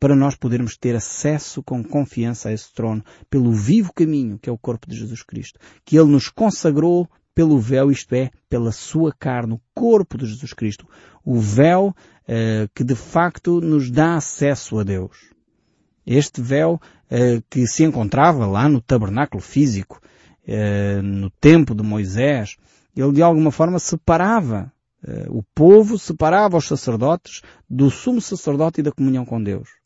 para 0.02 0.16
nós 0.16 0.35
podermos 0.35 0.76
ter 0.76 0.97
acesso 0.97 1.62
com 1.62 1.80
confiança 1.80 2.49
a 2.49 2.52
esse 2.52 2.75
trono, 2.75 3.04
pelo 3.30 3.52
vivo 3.52 3.92
caminho 3.94 4.37
que 4.37 4.50
é 4.50 4.52
o 4.52 4.59
corpo 4.59 4.90
de 4.90 4.97
Jesus 4.97 5.23
Cristo, 5.23 5.61
que 5.85 5.97
Ele 5.97 6.11
nos 6.11 6.28
consagrou 6.28 7.09
pelo 7.32 7.56
véu, 7.61 7.88
isto 7.88 8.12
é, 8.12 8.32
pela 8.50 8.73
sua 8.73 9.12
carne, 9.16 9.54
o 9.54 9.61
corpo 9.73 10.18
de 10.18 10.26
Jesus 10.26 10.52
Cristo. 10.52 10.88
O 11.25 11.38
véu 11.38 11.94
eh, 12.26 12.68
que 12.75 12.82
de 12.82 12.97
facto 12.97 13.61
nos 13.61 13.92
dá 13.92 14.16
acesso 14.16 14.76
a 14.80 14.82
Deus. 14.82 15.30
Este 16.04 16.40
véu 16.40 16.80
eh, 17.09 17.40
que 17.49 17.64
se 17.68 17.85
encontrava 17.85 18.44
lá 18.44 18.68
no 18.68 18.80
tabernáculo 18.80 19.40
físico, 19.40 20.00
eh, 20.44 21.00
no 21.00 21.30
tempo 21.30 21.76
de 21.76 21.82
Moisés, 21.85 22.56
ele 22.97 23.12
de 23.12 23.23
alguma 23.23 23.52
forma 23.52 23.78
separava 23.78 24.73
o 25.30 25.42
povo, 25.42 25.99
separava 25.99 26.56
os 26.56 26.68
sacerdotes 26.68 27.40
do 27.68 27.90
sumo 27.90 28.21
sacerdote 28.21 28.78
e 28.80 28.85
da 28.85 28.92
comunhão 28.92 29.25
com 29.25 29.42
Deus. 29.42 29.81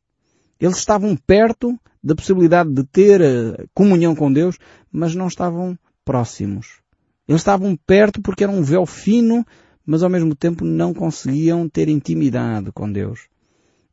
Eles 0.60 0.78
estavam 0.78 1.16
perto 1.16 1.78
da 2.02 2.14
possibilidade 2.14 2.72
de 2.72 2.84
ter 2.84 3.20
eh, 3.20 3.66
comunhão 3.74 4.14
com 4.14 4.32
Deus, 4.32 4.58
mas 4.92 5.14
não 5.14 5.26
estavam 5.26 5.78
próximos. 6.04 6.80
Eles 7.28 7.40
estavam 7.40 7.76
perto 7.76 8.22
porque 8.22 8.44
era 8.44 8.52
um 8.52 8.62
véu 8.62 8.86
fino, 8.86 9.44
mas 9.84 10.02
ao 10.02 10.10
mesmo 10.10 10.34
tempo 10.34 10.64
não 10.64 10.94
conseguiam 10.94 11.68
ter 11.68 11.88
intimidade 11.88 12.70
com 12.72 12.90
Deus. 12.90 13.28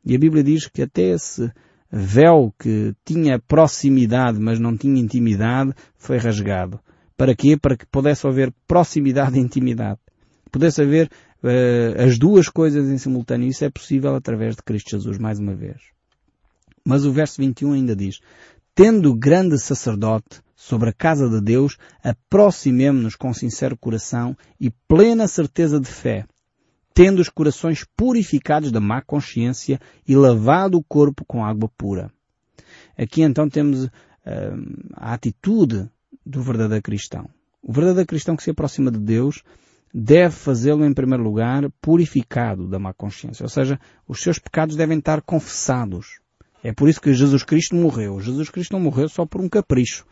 E 0.04 0.14
a 0.14 0.18
Bíblia 0.18 0.44
diz 0.44 0.68
que 0.68 0.82
até 0.82 1.02
esse 1.10 1.50
véu 1.90 2.52
que 2.58 2.94
tinha 3.04 3.38
proximidade, 3.38 4.38
mas 4.38 4.58
não 4.58 4.76
tinha 4.76 5.00
intimidade, 5.00 5.72
foi 5.96 6.18
rasgado. 6.18 6.78
Para 7.16 7.34
quê? 7.34 7.56
Para 7.56 7.76
que 7.76 7.86
pudesse 7.86 8.26
haver 8.26 8.52
proximidade 8.66 9.38
e 9.38 9.42
intimidade. 9.42 9.98
Pudesse 10.50 10.82
haver 10.82 11.08
uh, 11.42 12.02
as 12.02 12.18
duas 12.18 12.48
coisas 12.48 12.88
em 12.88 12.98
simultâneo. 12.98 13.48
Isso 13.48 13.64
é 13.64 13.70
possível 13.70 14.14
através 14.14 14.56
de 14.56 14.62
Cristo 14.62 14.90
Jesus, 14.90 15.18
mais 15.18 15.38
uma 15.38 15.54
vez. 15.54 15.93
Mas 16.84 17.04
o 17.04 17.12
verso 17.12 17.40
21 17.40 17.72
ainda 17.72 17.96
diz, 17.96 18.20
Tendo 18.74 19.14
grande 19.14 19.58
sacerdote 19.58 20.42
sobre 20.56 20.90
a 20.90 20.92
casa 20.92 21.28
de 21.28 21.40
Deus, 21.40 21.76
aproximemo-nos 22.02 23.14
com 23.14 23.32
sincero 23.32 23.76
coração 23.76 24.36
e 24.60 24.70
plena 24.88 25.28
certeza 25.28 25.78
de 25.78 25.86
fé, 25.86 26.26
tendo 26.92 27.20
os 27.20 27.28
corações 27.28 27.84
purificados 27.96 28.72
da 28.72 28.80
má 28.80 29.00
consciência 29.00 29.80
e 30.06 30.16
lavado 30.16 30.76
o 30.76 30.84
corpo 30.84 31.24
com 31.24 31.44
água 31.44 31.70
pura. 31.76 32.10
Aqui 32.96 33.22
então 33.22 33.48
temos 33.48 33.84
uh, 33.84 33.90
a 34.94 35.14
atitude 35.14 35.88
do 36.24 36.42
verdadeiro 36.42 36.82
cristão. 36.82 37.28
O 37.62 37.72
verdadeiro 37.72 38.06
cristão 38.06 38.36
que 38.36 38.42
se 38.42 38.50
aproxima 38.50 38.90
de 38.90 38.98
Deus 38.98 39.42
deve 39.92 40.34
fazê-lo, 40.34 40.84
em 40.84 40.92
primeiro 40.92 41.22
lugar, 41.22 41.70
purificado 41.80 42.66
da 42.66 42.78
má 42.78 42.92
consciência. 42.92 43.44
Ou 43.44 43.48
seja, 43.48 43.78
os 44.08 44.20
seus 44.20 44.38
pecados 44.38 44.74
devem 44.74 44.98
estar 44.98 45.22
confessados. 45.22 46.18
É 46.64 46.72
por 46.72 46.88
isso 46.88 46.98
que 46.98 47.12
Jesus 47.12 47.42
Cristo 47.42 47.76
morreu. 47.76 48.18
Jesus 48.20 48.48
Cristo 48.48 48.72
não 48.72 48.80
morreu 48.80 49.06
só 49.06 49.26
por 49.26 49.38
um 49.38 49.50
capricho. 49.50 50.06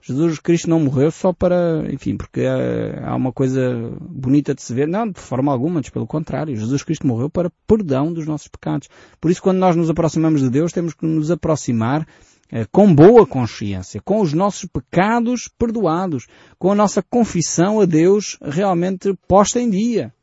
Jesus 0.00 0.38
Cristo 0.38 0.70
não 0.70 0.80
morreu 0.80 1.10
só 1.10 1.34
para, 1.34 1.84
enfim, 1.92 2.16
porque 2.16 2.46
há 2.46 3.14
uma 3.14 3.30
coisa 3.30 3.60
bonita 4.00 4.54
de 4.54 4.62
se 4.62 4.72
ver. 4.72 4.88
Não, 4.88 5.06
de 5.06 5.20
forma 5.20 5.52
alguma, 5.52 5.74
mas 5.74 5.90
pelo 5.90 6.06
contrário. 6.06 6.56
Jesus 6.56 6.82
Cristo 6.82 7.06
morreu 7.06 7.28
para 7.28 7.52
perdão 7.66 8.10
dos 8.10 8.26
nossos 8.26 8.48
pecados. 8.48 8.88
Por 9.20 9.30
isso, 9.30 9.42
quando 9.42 9.58
nós 9.58 9.76
nos 9.76 9.90
aproximamos 9.90 10.40
de 10.40 10.48
Deus, 10.48 10.72
temos 10.72 10.94
que 10.94 11.04
nos 11.04 11.30
aproximar 11.30 12.08
eh, 12.50 12.64
com 12.72 12.94
boa 12.94 13.26
consciência, 13.26 14.00
com 14.00 14.22
os 14.22 14.32
nossos 14.32 14.64
pecados 14.64 15.46
perdoados, 15.58 16.26
com 16.58 16.72
a 16.72 16.74
nossa 16.74 17.02
confissão 17.02 17.82
a 17.82 17.84
Deus 17.84 18.38
realmente 18.40 19.12
posta 19.28 19.60
em 19.60 19.68
dia, 19.68 20.14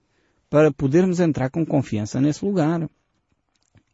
para 0.50 0.72
podermos 0.72 1.20
entrar 1.20 1.52
com 1.52 1.64
confiança 1.64 2.20
nesse 2.20 2.44
lugar. 2.44 2.90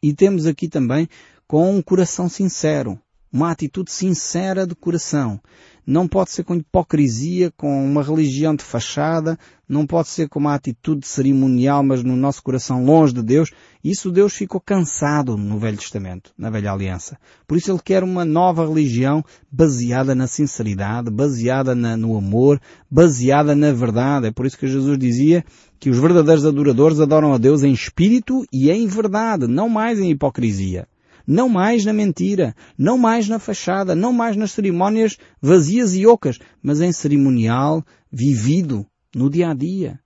E 0.01 0.13
temos 0.13 0.47
aqui 0.47 0.67
também 0.69 1.07
com 1.51 1.75
um 1.75 1.81
coração 1.81 2.29
sincero, 2.29 2.97
uma 3.29 3.51
atitude 3.51 3.91
sincera 3.91 4.65
de 4.65 4.73
coração. 4.73 5.37
Não 5.85 6.07
pode 6.07 6.31
ser 6.31 6.45
com 6.45 6.55
hipocrisia, 6.55 7.51
com 7.57 7.85
uma 7.85 8.01
religião 8.01 8.55
de 8.55 8.63
fachada, 8.63 9.37
não 9.67 9.85
pode 9.85 10.07
ser 10.07 10.29
com 10.29 10.39
uma 10.39 10.55
atitude 10.55 11.05
cerimonial, 11.05 11.83
mas 11.83 12.05
no 12.05 12.15
nosso 12.15 12.41
coração 12.41 12.85
longe 12.85 13.13
de 13.13 13.21
Deus. 13.21 13.51
Isso 13.83 14.09
Deus 14.13 14.33
ficou 14.33 14.61
cansado 14.61 15.35
no 15.35 15.59
Velho 15.59 15.75
Testamento, 15.75 16.31
na 16.37 16.49
Velha 16.49 16.71
Aliança. 16.71 17.17
Por 17.45 17.57
isso 17.57 17.69
Ele 17.69 17.81
quer 17.83 18.01
uma 18.01 18.23
nova 18.23 18.65
religião 18.65 19.21
baseada 19.51 20.15
na 20.15 20.27
sinceridade, 20.27 21.11
baseada 21.11 21.75
na, 21.75 21.97
no 21.97 22.17
amor, 22.17 22.61
baseada 22.89 23.53
na 23.53 23.73
verdade. 23.73 24.27
É 24.27 24.31
por 24.31 24.45
isso 24.45 24.57
que 24.57 24.67
Jesus 24.67 24.97
dizia 24.97 25.43
que 25.81 25.89
os 25.89 25.99
verdadeiros 25.99 26.45
adoradores 26.45 27.01
adoram 27.01 27.33
a 27.33 27.37
Deus 27.37 27.61
em 27.61 27.73
espírito 27.73 28.45
e 28.53 28.71
em 28.71 28.87
verdade, 28.87 29.47
não 29.47 29.67
mais 29.67 29.99
em 29.99 30.11
hipocrisia. 30.11 30.87
Não 31.31 31.47
mais 31.47 31.85
na 31.85 31.93
mentira, 31.93 32.53
não 32.77 32.97
mais 32.97 33.29
na 33.29 33.39
fachada, 33.39 33.95
não 33.95 34.11
mais 34.11 34.35
nas 34.35 34.51
cerimónias 34.51 35.17
vazias 35.41 35.95
e 35.95 36.05
ocas, 36.05 36.37
mas 36.61 36.81
em 36.81 36.91
cerimonial 36.91 37.85
vivido 38.11 38.85
no 39.15 39.29
dia 39.29 39.51
a 39.51 39.53
dia. 39.53 39.97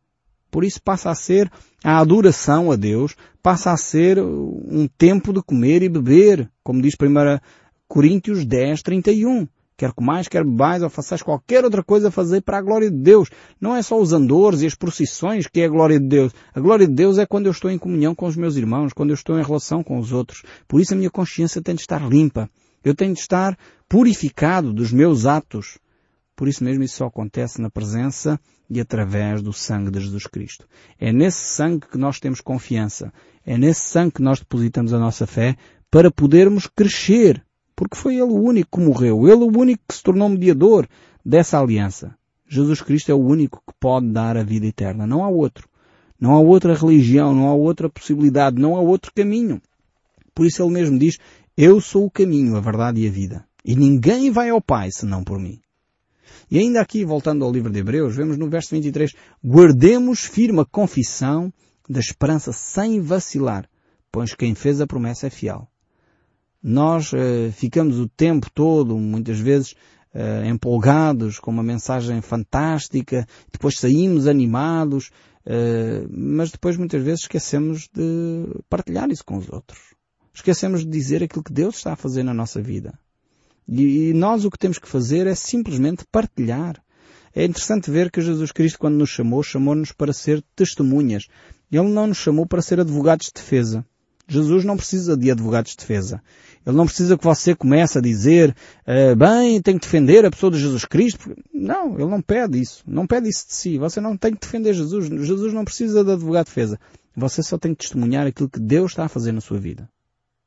Por 0.51 0.63
isso 0.63 0.79
passa 0.79 1.09
a 1.09 1.15
ser 1.15 1.51
a 1.83 1.97
adoração 1.97 2.71
a 2.71 2.75
Deus, 2.75 3.15
passa 3.41 3.71
a 3.71 3.77
ser 3.77 4.19
um 4.19 4.87
tempo 4.99 5.33
de 5.33 5.41
comer 5.41 5.81
e 5.81 5.89
beber, 5.89 6.47
como 6.63 6.79
diz 6.79 6.93
1 6.93 7.41
Coríntios 7.87 8.45
10, 8.45 8.83
31. 8.83 9.47
Quer 9.77 9.91
comais, 9.91 10.29
quer 10.29 10.45
bebais 10.45 10.81
ou 10.81 10.89
façais 10.89 11.21
qualquer 11.21 11.65
outra 11.65 11.83
coisa 11.83 12.09
fazer 12.09 12.41
para 12.41 12.57
a 12.57 12.61
glória 12.61 12.89
de 12.89 12.97
Deus. 12.97 13.29
Não 13.59 13.75
é 13.75 13.81
só 13.81 13.99
os 13.99 14.13
andores 14.13 14.61
e 14.61 14.65
as 14.65 14.73
procissões 14.73 15.47
que 15.47 15.59
é 15.59 15.65
a 15.65 15.69
glória 15.69 15.99
de 15.99 16.07
Deus. 16.07 16.31
A 16.53 16.61
glória 16.61 16.87
de 16.87 16.93
Deus 16.93 17.17
é 17.17 17.25
quando 17.25 17.47
eu 17.47 17.51
estou 17.51 17.69
em 17.69 17.77
comunhão 17.77 18.15
com 18.15 18.25
os 18.25 18.37
meus 18.37 18.55
irmãos, 18.55 18.93
quando 18.93 19.09
eu 19.09 19.15
estou 19.15 19.37
em 19.37 19.43
relação 19.43 19.83
com 19.83 19.99
os 19.99 20.13
outros. 20.13 20.43
Por 20.65 20.79
isso 20.79 20.93
a 20.93 20.97
minha 20.97 21.11
consciência 21.11 21.61
tem 21.61 21.75
de 21.75 21.81
estar 21.81 22.07
limpa. 22.07 22.49
Eu 22.83 22.95
tenho 22.95 23.13
de 23.13 23.19
estar 23.19 23.57
purificado 23.89 24.71
dos 24.71 24.93
meus 24.93 25.25
atos. 25.25 25.77
Por 26.37 26.47
isso 26.47 26.63
mesmo 26.63 26.83
isso 26.83 26.97
só 26.97 27.07
acontece 27.07 27.61
na 27.61 27.69
presença 27.69 28.39
e 28.69 28.79
através 28.79 29.41
do 29.41 29.51
sangue 29.51 29.91
de 29.91 29.99
Jesus 29.99 30.25
Cristo. 30.25 30.65
É 30.97 31.11
nesse 31.11 31.39
sangue 31.39 31.85
que 31.91 31.97
nós 31.97 32.19
temos 32.19 32.39
confiança. 32.39 33.11
É 33.45 33.57
nesse 33.57 33.81
sangue 33.81 34.13
que 34.13 34.21
nós 34.21 34.39
depositamos 34.39 34.93
a 34.93 34.99
nossa 34.99 35.27
fé 35.27 35.57
para 35.91 36.09
podermos 36.09 36.65
crescer 36.65 37.43
porque 37.75 37.97
foi 37.97 38.15
Ele 38.15 38.31
o 38.31 38.41
único 38.41 38.77
que 38.77 38.85
morreu, 38.85 39.27
Ele 39.27 39.43
o 39.43 39.59
único 39.59 39.83
que 39.87 39.95
se 39.95 40.03
tornou 40.03 40.29
mediador 40.29 40.87
dessa 41.23 41.59
aliança. 41.59 42.15
Jesus 42.47 42.81
Cristo 42.81 43.11
é 43.11 43.15
o 43.15 43.19
único 43.19 43.61
que 43.67 43.73
pode 43.79 44.07
dar 44.07 44.37
a 44.37 44.43
vida 44.43 44.65
eterna. 44.65 45.05
Não 45.05 45.23
há 45.23 45.29
outro. 45.29 45.67
Não 46.19 46.33
há 46.33 46.39
outra 46.39 46.73
religião, 46.73 47.35
não 47.35 47.49
há 47.49 47.53
outra 47.53 47.89
possibilidade, 47.89 48.61
não 48.61 48.75
há 48.77 48.79
outro 48.79 49.11
caminho. 49.13 49.61
Por 50.33 50.45
isso 50.45 50.63
Ele 50.63 50.71
mesmo 50.71 50.97
diz, 50.97 51.17
eu 51.57 51.81
sou 51.81 52.05
o 52.05 52.11
caminho, 52.11 52.55
a 52.55 52.61
verdade 52.61 53.01
e 53.01 53.07
a 53.07 53.11
vida. 53.11 53.45
E 53.63 53.75
ninguém 53.75 54.31
vai 54.31 54.49
ao 54.49 54.61
Pai 54.61 54.89
senão 54.91 55.23
por 55.23 55.39
mim. 55.39 55.59
E 56.49 56.59
ainda 56.59 56.79
aqui, 56.79 57.03
voltando 57.03 57.43
ao 57.43 57.51
livro 57.51 57.71
de 57.71 57.79
Hebreus, 57.79 58.15
vemos 58.15 58.37
no 58.37 58.47
verso 58.47 58.69
23, 58.71 59.13
guardemos 59.43 60.21
firme 60.21 60.61
a 60.61 60.65
confissão 60.65 61.51
da 61.89 61.99
esperança 61.99 62.53
sem 62.53 63.01
vacilar, 63.01 63.67
pois 64.11 64.33
quem 64.35 64.53
fez 64.53 64.79
a 64.79 64.87
promessa 64.87 65.27
é 65.27 65.29
fiel 65.29 65.67
nós 66.67 67.13
uh, 67.13 67.51
ficamos 67.51 67.99
o 67.99 68.07
tempo 68.07 68.47
todo, 68.51 68.97
muitas 68.97 69.39
vezes, 69.39 69.73
uh, 70.15 70.43
empolgados 70.47 71.37
com 71.37 71.51
uma 71.51 71.61
mensagem 71.61 72.19
fantástica, 72.21 73.27
depois 73.51 73.77
saímos 73.77 74.25
animados, 74.25 75.11
uh, 75.45 76.09
mas 76.09 76.49
depois 76.49 76.75
muitas 76.75 77.03
vezes 77.03 77.21
esquecemos 77.21 77.87
de 77.93 78.47
partilhar 78.67 79.11
isso 79.11 79.23
com 79.23 79.37
os 79.37 79.47
outros. 79.47 79.79
Esquecemos 80.33 80.83
de 80.83 80.89
dizer 80.89 81.21
aquilo 81.21 81.43
que 81.43 81.53
Deus 81.53 81.75
está 81.75 81.93
a 81.93 81.95
fazer 81.95 82.23
na 82.23 82.33
nossa 82.33 82.59
vida. 82.59 82.97
E, 83.67 84.09
e 84.09 84.13
nós 84.13 84.43
o 84.43 84.49
que 84.49 84.57
temos 84.57 84.79
que 84.79 84.87
fazer 84.87 85.27
é 85.27 85.35
simplesmente 85.35 86.03
partilhar. 86.11 86.81
É 87.31 87.45
interessante 87.45 87.91
ver 87.91 88.09
que 88.09 88.21
Jesus 88.21 88.51
Cristo, 88.51 88.79
quando 88.79 88.95
nos 88.95 89.11
chamou, 89.11 89.43
chamou-nos 89.43 89.91
para 89.91 90.11
ser 90.11 90.43
testemunhas. 90.55 91.27
Ele 91.71 91.89
não 91.89 92.07
nos 92.07 92.17
chamou 92.17 92.47
para 92.47 92.63
ser 92.63 92.79
advogados 92.79 93.27
de 93.27 93.33
defesa. 93.35 93.85
Jesus 94.27 94.63
não 94.63 94.77
precisa 94.77 95.15
de 95.15 95.29
advogados 95.29 95.71
de 95.71 95.77
defesa. 95.77 96.21
Ele 96.65 96.75
não 96.75 96.85
precisa 96.85 97.17
que 97.17 97.23
você 97.23 97.53
comece 97.55 97.97
a 97.97 98.01
dizer, 98.01 98.55
uh, 98.87 99.15
bem, 99.15 99.61
tenho 99.61 99.79
que 99.79 99.85
defender 99.85 100.25
a 100.25 100.31
pessoa 100.31 100.51
de 100.51 100.59
Jesus 100.59 100.83
Cristo. 100.83 101.35
Não, 101.53 101.93
ele 101.93 102.09
não 102.09 102.21
pede 102.21 102.59
isso. 102.59 102.83
Não 102.87 103.05
pede 103.05 103.29
isso 103.29 103.47
de 103.47 103.53
si. 103.53 103.77
Você 103.77 104.01
não 104.01 104.17
tem 104.17 104.33
que 104.33 104.39
defender 104.39 104.73
Jesus. 104.73 105.07
Jesus 105.07 105.53
não 105.53 105.63
precisa 105.63 106.03
de 106.03 106.11
advogado 106.11 106.45
de 106.45 106.51
defesa. 106.51 106.79
Você 107.15 107.43
só 107.43 107.57
tem 107.57 107.73
que 107.73 107.83
testemunhar 107.83 108.25
aquilo 108.25 108.49
que 108.49 108.59
Deus 108.59 108.91
está 108.91 109.05
a 109.05 109.09
fazer 109.09 109.31
na 109.31 109.41
sua 109.41 109.59
vida. 109.59 109.87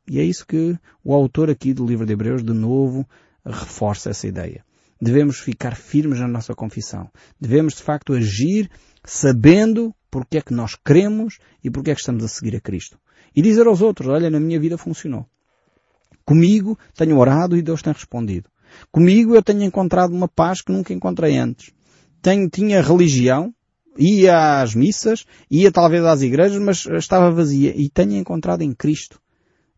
E 0.09 0.19
é 0.19 0.25
isso 0.25 0.47
que 0.47 0.77
o 1.05 1.15
autor 1.15 1.51
aqui 1.51 1.73
do 1.73 1.87
livro 1.87 2.05
de 2.05 2.15
Hebreus, 2.15 2.43
de 2.43 2.53
novo, 2.53 3.07
reforça 3.45 4.11
essa 4.11 4.27
ideia. 4.27 4.65
Devemos 5.01 5.39
ficar 5.39 5.77
firmes 5.77 6.19
na 6.19 6.27
nossa 6.27 6.55
confissão. 6.55 7.09
Devemos, 7.41 7.75
de 7.75 7.83
facto, 7.83 8.15
agir 8.15 8.69
sabendo 9.05 9.95
porque 10.11 10.39
é 10.39 10.43
que 10.43 10.53
nós 10.53 10.75
cremos 10.75 11.39
e 11.63 11.71
porque 11.71 11.91
é 11.91 11.95
que 11.95 12.01
estamos 12.01 12.25
a 12.25 12.29
seguir 12.29 12.57
a 12.57 12.61
Cristo. 12.61 12.99
E 13.35 13.43
dizer 13.43 13.67
aos 13.67 13.81
outros, 13.81 14.09
olha, 14.09 14.31
na 14.31 14.41
minha 14.41 14.59
vida 14.59 14.79
funcionou. 14.79 15.27
Comigo 16.25 16.79
tenho 16.95 17.17
orado 17.19 17.57
e 17.57 17.63
Deus 17.63 17.83
tem 17.83 17.93
respondido. 17.93 18.51
Comigo 18.93 19.35
eu 19.35 19.43
tenho 19.43 19.63
encontrado 19.63 20.13
uma 20.13 20.29
paz 20.29 20.61
que 20.61 20.73
nunca 20.73 20.93
encontrei 20.93 21.37
antes. 21.39 21.73
Tenho, 22.21 22.49
tinha 22.51 22.83
religião, 22.83 23.55
ia 23.97 24.61
às 24.61 24.75
missas, 24.75 25.25
ia 25.51 25.73
talvez 25.73 26.05
às 26.05 26.23
igrejas, 26.23 26.61
mas 26.61 26.85
estava 26.87 27.31
vazia. 27.31 27.73
E 27.77 27.89
tenho 27.89 28.15
encontrado 28.15 28.63
em 28.63 28.73
Cristo 28.73 29.21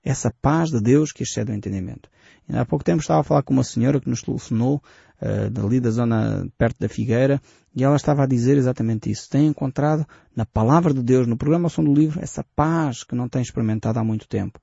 essa 0.03 0.33
paz 0.43 0.71
de 0.71 0.81
Deus 0.81 1.13
que 1.13 1.23
excede 1.23 1.53
o 1.53 1.55
entendimento. 1.55 2.09
E 2.49 2.57
há 2.57 2.65
pouco 2.65 2.85
tempo 2.85 3.01
estava 3.01 3.21
a 3.21 3.25
falar 3.25 3.43
com 3.43 3.53
uma 3.53 3.65
senhora 3.65 4.01
que 4.01 4.09
nos 4.09 4.23
telefonou, 4.23 4.83
uh, 5.23 5.51
dali 5.51 5.81
da 5.81 5.91
zona 5.91 6.49
perto 6.59 6.79
da 6.81 6.89
Figueira, 6.89 7.41
e 7.75 7.85
ela 7.85 7.97
estava 7.97 8.25
a 8.25 8.27
dizer 8.27 8.57
exatamente 8.57 9.11
isso. 9.11 9.29
Tem 9.31 9.47
encontrado 9.47 10.07
na 10.35 10.45
palavra 10.45 10.93
de 10.93 11.03
Deus, 11.03 11.27
no 11.27 11.37
programa 11.37 11.69
Som 11.69 11.85
do 11.85 11.95
Livro, 11.95 12.21
essa 12.23 12.45
paz 12.57 13.05
que 13.05 13.15
não 13.15 13.29
tem 13.29 13.43
experimentado 13.43 13.99
há 13.99 14.05
muito 14.05 14.27
tempo 14.29 14.61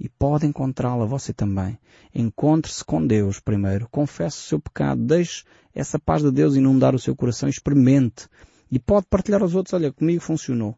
e 0.00 0.08
pode 0.08 0.46
encontrá-la 0.46 1.04
você 1.04 1.30
também. 1.30 1.78
Encontre-se 2.14 2.82
com 2.82 3.06
Deus 3.06 3.38
primeiro, 3.38 3.86
confesse 3.90 4.38
o 4.38 4.48
seu 4.48 4.58
pecado, 4.58 5.04
deixe 5.04 5.44
essa 5.74 5.98
paz 5.98 6.22
de 6.22 6.32
Deus 6.32 6.56
inundar 6.56 6.94
o 6.94 6.98
seu 6.98 7.14
coração, 7.14 7.48
experimente. 7.50 8.26
E 8.72 8.78
pode 8.78 9.06
partilhar 9.10 9.42
aos 9.42 9.54
outros, 9.54 9.74
olha, 9.74 9.92
comigo 9.92 10.22
funcionou. 10.22 10.74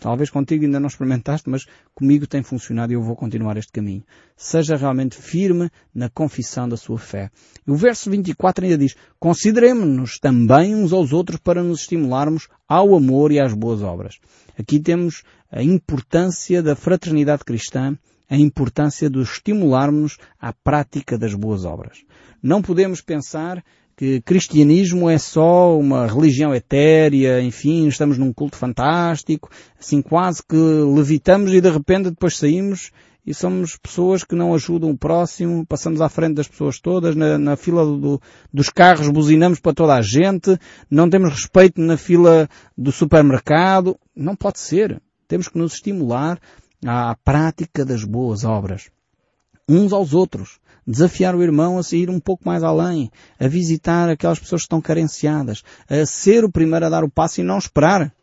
Talvez 0.00 0.30
contigo 0.30 0.64
ainda 0.64 0.80
não 0.80 0.88
experimentaste, 0.88 1.48
mas 1.48 1.64
comigo 1.94 2.26
tem 2.26 2.42
funcionado 2.42 2.92
e 2.92 2.96
eu 2.96 3.02
vou 3.02 3.14
continuar 3.14 3.56
este 3.56 3.70
caminho. 3.70 4.02
Seja 4.36 4.76
realmente 4.76 5.16
firme 5.16 5.70
na 5.94 6.10
confissão 6.10 6.68
da 6.68 6.76
sua 6.76 6.98
fé. 6.98 7.30
E 7.66 7.70
o 7.70 7.76
verso 7.76 8.10
24 8.10 8.64
ainda 8.64 8.78
diz, 8.78 8.96
consideremos-nos 9.18 10.18
também 10.18 10.74
uns 10.74 10.92
aos 10.92 11.12
outros 11.12 11.38
para 11.38 11.62
nos 11.62 11.80
estimularmos 11.80 12.48
ao 12.68 12.96
amor 12.96 13.30
e 13.30 13.38
às 13.38 13.54
boas 13.54 13.82
obras. 13.82 14.18
Aqui 14.58 14.80
temos 14.80 15.22
a 15.50 15.62
importância 15.62 16.62
da 16.62 16.74
fraternidade 16.74 17.44
cristã, 17.44 17.96
a 18.28 18.36
importância 18.36 19.08
de 19.08 19.20
estimularmos 19.20 20.18
à 20.40 20.52
prática 20.52 21.16
das 21.16 21.32
boas 21.34 21.64
obras. 21.64 22.04
Não 22.42 22.60
podemos 22.60 23.00
pensar 23.00 23.64
que 23.96 24.20
cristianismo 24.20 25.08
é 25.08 25.16
só 25.16 25.78
uma 25.78 26.06
religião 26.06 26.54
etérea, 26.54 27.40
enfim, 27.40 27.88
estamos 27.88 28.18
num 28.18 28.32
culto 28.32 28.56
fantástico, 28.56 29.48
assim 29.80 30.02
quase 30.02 30.42
que 30.46 30.56
levitamos 30.56 31.52
e 31.52 31.60
de 31.60 31.70
repente 31.70 32.10
depois 32.10 32.36
saímos 32.36 32.90
e 33.26 33.34
somos 33.34 33.76
pessoas 33.76 34.22
que 34.22 34.36
não 34.36 34.54
ajudam 34.54 34.90
o 34.90 34.96
próximo, 34.96 35.66
passamos 35.66 36.00
à 36.00 36.08
frente 36.08 36.34
das 36.34 36.46
pessoas 36.46 36.78
todas, 36.78 37.16
na, 37.16 37.36
na 37.36 37.56
fila 37.56 37.84
do, 37.84 38.20
dos 38.52 38.68
carros 38.68 39.08
buzinamos 39.08 39.58
para 39.58 39.74
toda 39.74 39.94
a 39.94 40.02
gente, 40.02 40.56
não 40.88 41.10
temos 41.10 41.32
respeito 41.32 41.80
na 41.80 41.96
fila 41.96 42.48
do 42.78 42.92
supermercado. 42.92 43.98
Não 44.14 44.36
pode 44.36 44.60
ser. 44.60 45.02
Temos 45.26 45.48
que 45.48 45.58
nos 45.58 45.74
estimular 45.74 46.38
à 46.86 47.16
prática 47.24 47.84
das 47.84 48.04
boas 48.04 48.44
obras. 48.44 48.90
Uns 49.68 49.92
aos 49.92 50.14
outros. 50.14 50.58
Desafiar 50.86 51.34
o 51.34 51.42
irmão 51.42 51.78
a 51.78 51.82
sair 51.82 52.08
um 52.08 52.20
pouco 52.20 52.44
mais 52.46 52.62
além, 52.62 53.10
a 53.40 53.48
visitar 53.48 54.08
aquelas 54.08 54.38
pessoas 54.38 54.62
que 54.62 54.66
estão 54.66 54.80
carenciadas, 54.80 55.64
a 55.88 56.06
ser 56.06 56.44
o 56.44 56.50
primeiro 56.50 56.86
a 56.86 56.88
dar 56.88 57.02
o 57.02 57.10
passo 57.10 57.40
e 57.40 57.44
não 57.44 57.58
esperar 57.58 58.14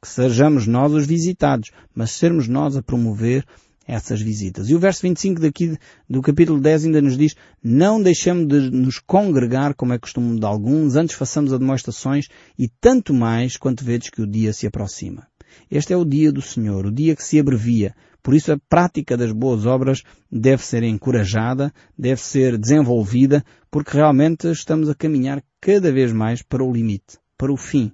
que 0.00 0.08
sejamos 0.08 0.66
nós 0.66 0.92
os 0.92 1.04
visitados, 1.04 1.70
mas 1.94 2.12
sermos 2.12 2.48
nós 2.48 2.74
a 2.74 2.82
promover 2.82 3.44
essas 3.86 4.20
visitas. 4.20 4.68
E 4.68 4.74
o 4.74 4.78
verso 4.78 5.02
25 5.02 5.40
daqui 5.40 5.76
do 6.08 6.20
capítulo 6.20 6.60
10 6.60 6.86
ainda 6.86 7.02
nos 7.02 7.16
diz, 7.16 7.36
não 7.62 8.02
deixemos 8.02 8.48
de 8.48 8.70
nos 8.70 8.98
congregar 8.98 9.74
como 9.74 9.92
é 9.92 9.98
costume 9.98 10.40
de 10.40 10.46
alguns, 10.46 10.96
antes 10.96 11.14
façamos 11.14 11.52
admoestações 11.52 12.28
e 12.58 12.68
tanto 12.68 13.14
mais 13.14 13.56
quanto 13.56 13.84
vedes 13.84 14.10
que 14.10 14.22
o 14.22 14.26
dia 14.26 14.52
se 14.52 14.66
aproxima. 14.66 15.26
Este 15.70 15.92
é 15.92 15.96
o 15.96 16.04
dia 16.04 16.32
do 16.32 16.42
Senhor, 16.42 16.86
o 16.86 16.92
dia 16.92 17.14
que 17.14 17.22
se 17.22 17.38
abrevia. 17.38 17.94
Por 18.26 18.34
isso 18.34 18.50
a 18.50 18.58
prática 18.68 19.16
das 19.16 19.30
boas 19.30 19.66
obras 19.66 20.02
deve 20.28 20.60
ser 20.60 20.82
encorajada, 20.82 21.72
deve 21.96 22.20
ser 22.20 22.58
desenvolvida, 22.58 23.44
porque 23.70 23.96
realmente 23.96 24.50
estamos 24.50 24.88
a 24.88 24.96
caminhar 24.96 25.44
cada 25.60 25.92
vez 25.92 26.12
mais 26.12 26.42
para 26.42 26.64
o 26.64 26.72
limite, 26.72 27.20
para 27.38 27.52
o 27.52 27.56
fim. 27.56 27.92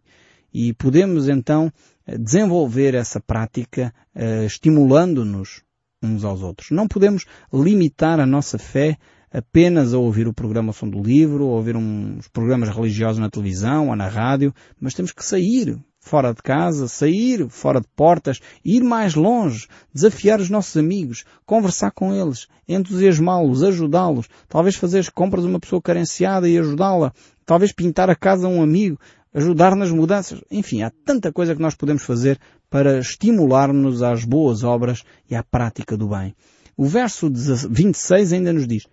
E 0.50 0.72
podemos 0.72 1.28
então 1.28 1.70
desenvolver 2.18 2.94
essa 2.94 3.20
prática 3.20 3.92
uh, 4.16 4.46
estimulando-nos 4.46 5.62
uns 6.02 6.24
aos 6.24 6.42
outros. 6.42 6.70
Não 6.70 6.88
podemos 6.88 7.26
limitar 7.52 8.18
a 8.18 8.24
nossa 8.24 8.56
fé 8.58 8.96
apenas 9.30 9.92
a 9.92 9.98
ouvir 9.98 10.26
o 10.26 10.32
programa 10.32 10.72
Som 10.72 10.88
do 10.88 11.02
Livro, 11.02 11.44
a 11.44 11.56
ouvir 11.56 11.76
uns 11.76 12.26
programas 12.28 12.70
religiosos 12.70 13.18
na 13.18 13.28
televisão 13.28 13.90
ou 13.90 13.96
na 13.96 14.08
rádio, 14.08 14.54
mas 14.80 14.94
temos 14.94 15.12
que 15.12 15.26
sair 15.26 15.78
fora 16.02 16.34
de 16.34 16.42
casa, 16.42 16.88
sair 16.88 17.48
fora 17.48 17.80
de 17.80 17.86
portas, 17.94 18.40
ir 18.64 18.82
mais 18.82 19.14
longe, 19.14 19.68
desafiar 19.94 20.40
os 20.40 20.50
nossos 20.50 20.76
amigos, 20.76 21.24
conversar 21.46 21.92
com 21.92 22.12
eles, 22.12 22.48
entusiasmá-los, 22.68 23.62
ajudá-los, 23.62 24.28
talvez 24.48 24.74
fazer 24.74 24.98
as 24.98 25.08
compras 25.08 25.44
a 25.44 25.48
uma 25.48 25.60
pessoa 25.60 25.80
carenciada 25.80 26.48
e 26.48 26.58
ajudá-la, 26.58 27.12
talvez 27.46 27.72
pintar 27.72 28.10
a 28.10 28.16
casa 28.16 28.48
a 28.48 28.50
um 28.50 28.60
amigo, 28.60 28.98
ajudar 29.32 29.76
nas 29.76 29.92
mudanças. 29.92 30.42
Enfim, 30.50 30.82
há 30.82 30.90
tanta 31.04 31.32
coisa 31.32 31.54
que 31.54 31.62
nós 31.62 31.76
podemos 31.76 32.02
fazer 32.02 32.38
para 32.68 32.98
estimular-nos 32.98 34.02
às 34.02 34.24
boas 34.24 34.64
obras 34.64 35.04
e 35.30 35.36
à 35.36 35.42
prática 35.42 35.96
do 35.96 36.08
bem. 36.08 36.34
O 36.76 36.84
verso 36.84 37.30
26 37.70 38.32
ainda 38.32 38.52
nos 38.52 38.66
diz, 38.66 38.88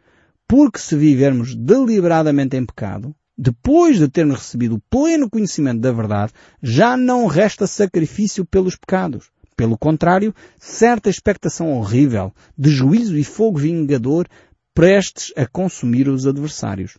porque 0.48 0.78
se 0.78 0.96
vivermos 0.96 1.56
deliberadamente 1.56 2.56
em 2.56 2.66
pecado, 2.66 3.16
depois 3.42 3.98
de 3.98 4.10
termos 4.10 4.40
recebido 4.40 4.76
o 4.76 4.82
pleno 4.90 5.30
conhecimento 5.30 5.80
da 5.80 5.94
verdade, 5.94 6.34
já 6.62 6.98
não 6.98 7.26
resta 7.26 7.66
sacrifício 7.66 8.44
pelos 8.44 8.76
pecados. 8.76 9.30
Pelo 9.56 9.78
contrário, 9.78 10.36
certa 10.60 11.10
expectação 11.10 11.72
horrível 11.72 12.34
de 12.58 12.70
juízo 12.70 13.18
e 13.18 13.24
fogo 13.24 13.58
vingador 13.58 14.28
prestes 14.74 15.32
a 15.38 15.46
consumir 15.46 16.10
os 16.10 16.28
adversários. 16.28 16.98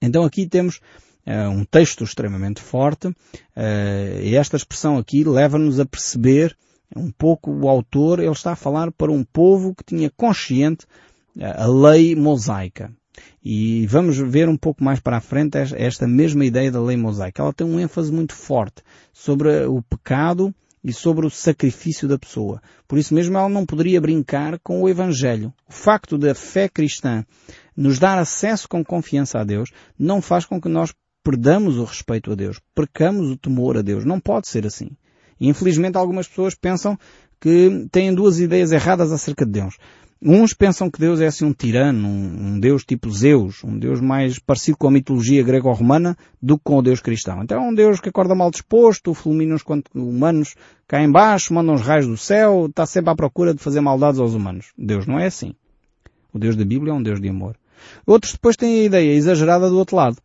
Então 0.00 0.24
aqui 0.24 0.46
temos 0.46 0.80
uh, 1.26 1.50
um 1.50 1.62
texto 1.62 2.04
extremamente 2.04 2.62
forte, 2.62 3.08
uh, 3.08 3.14
e 4.22 4.34
esta 4.36 4.56
expressão 4.56 4.96
aqui 4.96 5.24
leva-nos 5.24 5.78
a 5.78 5.84
perceber 5.84 6.56
um 6.96 7.10
pouco 7.10 7.50
o 7.50 7.68
autor, 7.68 8.18
ele 8.18 8.30
está 8.30 8.52
a 8.52 8.56
falar 8.56 8.90
para 8.92 9.12
um 9.12 9.24
povo 9.24 9.74
que 9.74 9.84
tinha 9.84 10.10
consciente 10.16 10.86
uh, 11.36 11.62
a 11.62 11.66
lei 11.66 12.16
mosaica. 12.16 12.90
E 13.44 13.86
vamos 13.86 14.16
ver 14.18 14.48
um 14.48 14.56
pouco 14.56 14.82
mais 14.82 15.00
para 15.00 15.18
a 15.18 15.20
frente 15.20 15.58
esta 15.76 16.06
mesma 16.06 16.44
ideia 16.44 16.70
da 16.70 16.80
lei 16.80 16.96
mosaica. 16.96 17.42
Ela 17.42 17.52
tem 17.52 17.66
um 17.66 17.78
ênfase 17.78 18.12
muito 18.12 18.34
forte 18.34 18.82
sobre 19.12 19.66
o 19.66 19.82
pecado 19.82 20.54
e 20.82 20.92
sobre 20.92 21.26
o 21.26 21.30
sacrifício 21.30 22.06
da 22.06 22.18
pessoa. 22.18 22.60
Por 22.86 22.98
isso 22.98 23.14
mesmo 23.14 23.38
ela 23.38 23.48
não 23.48 23.64
poderia 23.64 24.00
brincar 24.00 24.58
com 24.60 24.82
o 24.82 24.88
Evangelho. 24.88 25.52
O 25.68 25.72
facto 25.72 26.18
da 26.18 26.34
fé 26.34 26.68
cristã 26.68 27.24
nos 27.74 27.98
dar 27.98 28.18
acesso 28.18 28.68
com 28.68 28.84
confiança 28.84 29.38
a 29.38 29.44
Deus 29.44 29.70
não 29.98 30.20
faz 30.20 30.44
com 30.44 30.60
que 30.60 30.68
nós 30.68 30.92
perdamos 31.24 31.78
o 31.78 31.84
respeito 31.84 32.30
a 32.30 32.34
Deus, 32.34 32.60
percamos 32.74 33.30
o 33.30 33.36
temor 33.36 33.78
a 33.78 33.82
Deus. 33.82 34.04
Não 34.04 34.20
pode 34.20 34.46
ser 34.46 34.66
assim. 34.66 34.90
Infelizmente 35.40 35.96
algumas 35.96 36.28
pessoas 36.28 36.54
pensam 36.54 36.98
que 37.40 37.88
têm 37.90 38.14
duas 38.14 38.38
ideias 38.38 38.70
erradas 38.70 39.10
acerca 39.10 39.44
de 39.44 39.52
Deus. 39.52 39.76
Uns 40.26 40.54
pensam 40.54 40.90
que 40.90 40.98
Deus 40.98 41.20
é 41.20 41.26
assim 41.26 41.44
um 41.44 41.52
tirano, 41.52 42.08
um, 42.08 42.58
Deus 42.58 42.82
tipo 42.82 43.10
Zeus, 43.10 43.62
um 43.62 43.78
Deus 43.78 44.00
mais 44.00 44.38
parecido 44.38 44.78
com 44.78 44.88
a 44.88 44.90
mitologia 44.90 45.42
grego-romana 45.42 46.16
do 46.40 46.56
que 46.56 46.64
com 46.64 46.78
o 46.78 46.82
Deus 46.82 47.00
cristão. 47.00 47.42
Então 47.42 47.62
é 47.62 47.68
um 47.68 47.74
Deus 47.74 48.00
que 48.00 48.08
acorda 48.08 48.34
mal 48.34 48.50
disposto, 48.50 49.12
fulmina 49.12 49.54
os 49.54 49.62
humanos 49.94 50.54
cá 50.88 51.02
embaixo, 51.02 51.52
manda 51.52 51.72
uns 51.72 51.82
raios 51.82 52.06
do 52.06 52.16
céu, 52.16 52.68
está 52.70 52.86
sempre 52.86 53.10
à 53.10 53.14
procura 53.14 53.52
de 53.52 53.62
fazer 53.62 53.82
maldades 53.82 54.18
aos 54.18 54.32
humanos. 54.32 54.72
Deus 54.78 55.06
não 55.06 55.18
é 55.18 55.26
assim. 55.26 55.54
O 56.32 56.38
Deus 56.38 56.56
da 56.56 56.64
Bíblia 56.64 56.92
é 56.92 56.94
um 56.94 57.02
Deus 57.02 57.20
de 57.20 57.28
amor. 57.28 57.54
Outros 58.06 58.32
depois 58.32 58.56
têm 58.56 58.80
a 58.80 58.84
ideia 58.84 59.12
exagerada 59.12 59.68
do 59.68 59.76
outro 59.76 59.96
lado. 59.96 60.16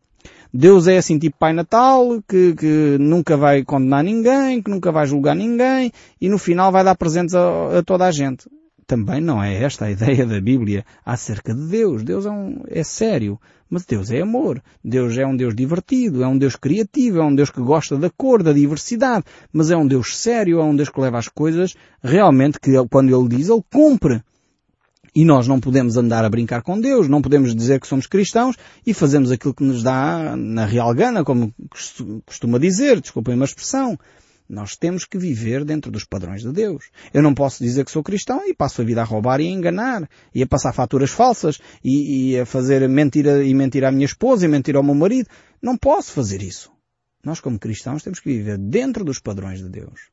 Deus 0.53 0.87
é 0.87 0.97
assim 0.97 1.19
tipo 1.19 1.35
Pai 1.37 1.51
Natal, 1.51 2.23
que, 2.25 2.55
que 2.55 2.97
nunca 2.97 3.35
vai 3.35 3.65
condenar 3.65 4.05
ninguém, 4.05 4.61
que 4.61 4.71
nunca 4.71 4.93
vai 4.93 5.05
julgar 5.05 5.35
ninguém 5.35 5.91
e 6.21 6.29
no 6.29 6.37
final 6.37 6.71
vai 6.71 6.85
dar 6.85 6.95
presentes 6.95 7.35
a, 7.35 7.79
a 7.79 7.83
toda 7.83 8.05
a 8.05 8.11
gente. 8.11 8.47
Também 8.89 9.21
não 9.21 9.43
é 9.43 9.53
esta 9.61 9.85
a 9.85 9.91
ideia 9.91 10.25
da 10.25 10.41
Bíblia 10.41 10.83
acerca 11.05 11.53
de 11.53 11.63
Deus. 11.67 12.01
Deus 12.01 12.25
é, 12.25 12.31
um, 12.31 12.63
é 12.67 12.83
sério, 12.83 13.39
mas 13.69 13.85
Deus 13.85 14.09
é 14.09 14.21
amor. 14.21 14.63
Deus 14.83 15.15
é 15.15 15.23
um 15.27 15.37
Deus 15.37 15.53
divertido, 15.53 16.23
é 16.23 16.27
um 16.27 16.35
Deus 16.35 16.55
criativo, 16.55 17.19
é 17.19 17.23
um 17.23 17.35
Deus 17.35 17.51
que 17.51 17.61
gosta 17.61 17.95
da 17.97 18.09
cor, 18.09 18.41
da 18.41 18.51
diversidade, 18.51 19.25
mas 19.53 19.69
é 19.69 19.77
um 19.77 19.85
Deus 19.85 20.17
sério, 20.17 20.59
é 20.59 20.63
um 20.63 20.75
Deus 20.75 20.89
que 20.89 20.99
leva 20.99 21.19
as 21.19 21.27
coisas 21.27 21.75
realmente 22.01 22.59
que 22.59 22.71
quando 22.89 23.15
Ele 23.15 23.37
diz, 23.37 23.47
Ele 23.47 23.61
cumpre. 23.71 24.23
E 25.13 25.23
nós 25.23 25.47
não 25.47 25.59
podemos 25.59 25.95
andar 25.95 26.25
a 26.25 26.29
brincar 26.29 26.63
com 26.63 26.81
Deus, 26.81 27.07
não 27.07 27.21
podemos 27.21 27.55
dizer 27.55 27.79
que 27.79 27.87
somos 27.87 28.07
cristãos 28.07 28.55
e 28.87 28.91
fazemos 28.91 29.31
aquilo 29.31 29.53
que 29.53 29.63
nos 29.63 29.83
dá 29.83 30.35
na 30.35 30.65
real 30.65 30.91
gana, 30.95 31.23
como 31.23 31.53
costuma 32.25 32.57
dizer, 32.57 32.99
desculpem 32.99 33.35
uma 33.35 33.45
expressão. 33.45 33.99
Nós 34.49 34.75
temos 34.75 35.05
que 35.05 35.19
viver 35.19 35.63
dentro 35.63 35.91
dos 35.91 36.03
padrões 36.03 36.41
de 36.41 36.51
Deus. 36.51 36.89
Eu 37.13 37.21
não 37.21 37.35
posso 37.35 37.63
dizer 37.63 37.85
que 37.85 37.91
sou 37.91 38.01
cristão 38.01 38.41
e 38.47 38.55
passo 38.55 38.81
a 38.81 38.85
vida 38.85 39.01
a 39.01 39.05
roubar 39.05 39.39
e 39.39 39.47
a 39.47 39.51
enganar, 39.51 40.09
e 40.33 40.41
a 40.41 40.47
passar 40.47 40.73
faturas 40.73 41.11
falsas, 41.11 41.59
e, 41.83 42.31
e 42.31 42.39
a 42.39 42.47
fazer 42.47 42.89
mentira 42.89 43.43
e 43.43 43.53
mentir 43.53 43.85
à 43.85 43.91
minha 43.91 44.05
esposa 44.05 44.45
e 44.45 44.49
mentir 44.49 44.75
ao 44.75 44.81
meu 44.81 44.95
marido. 44.95 45.29
Não 45.61 45.77
posso 45.77 46.11
fazer 46.13 46.41
isso. 46.41 46.71
Nós 47.23 47.39
como 47.39 47.59
cristãos 47.59 48.01
temos 48.01 48.19
que 48.19 48.29
viver 48.29 48.57
dentro 48.57 49.05
dos 49.05 49.19
padrões 49.19 49.59
de 49.59 49.69
Deus. 49.69 50.09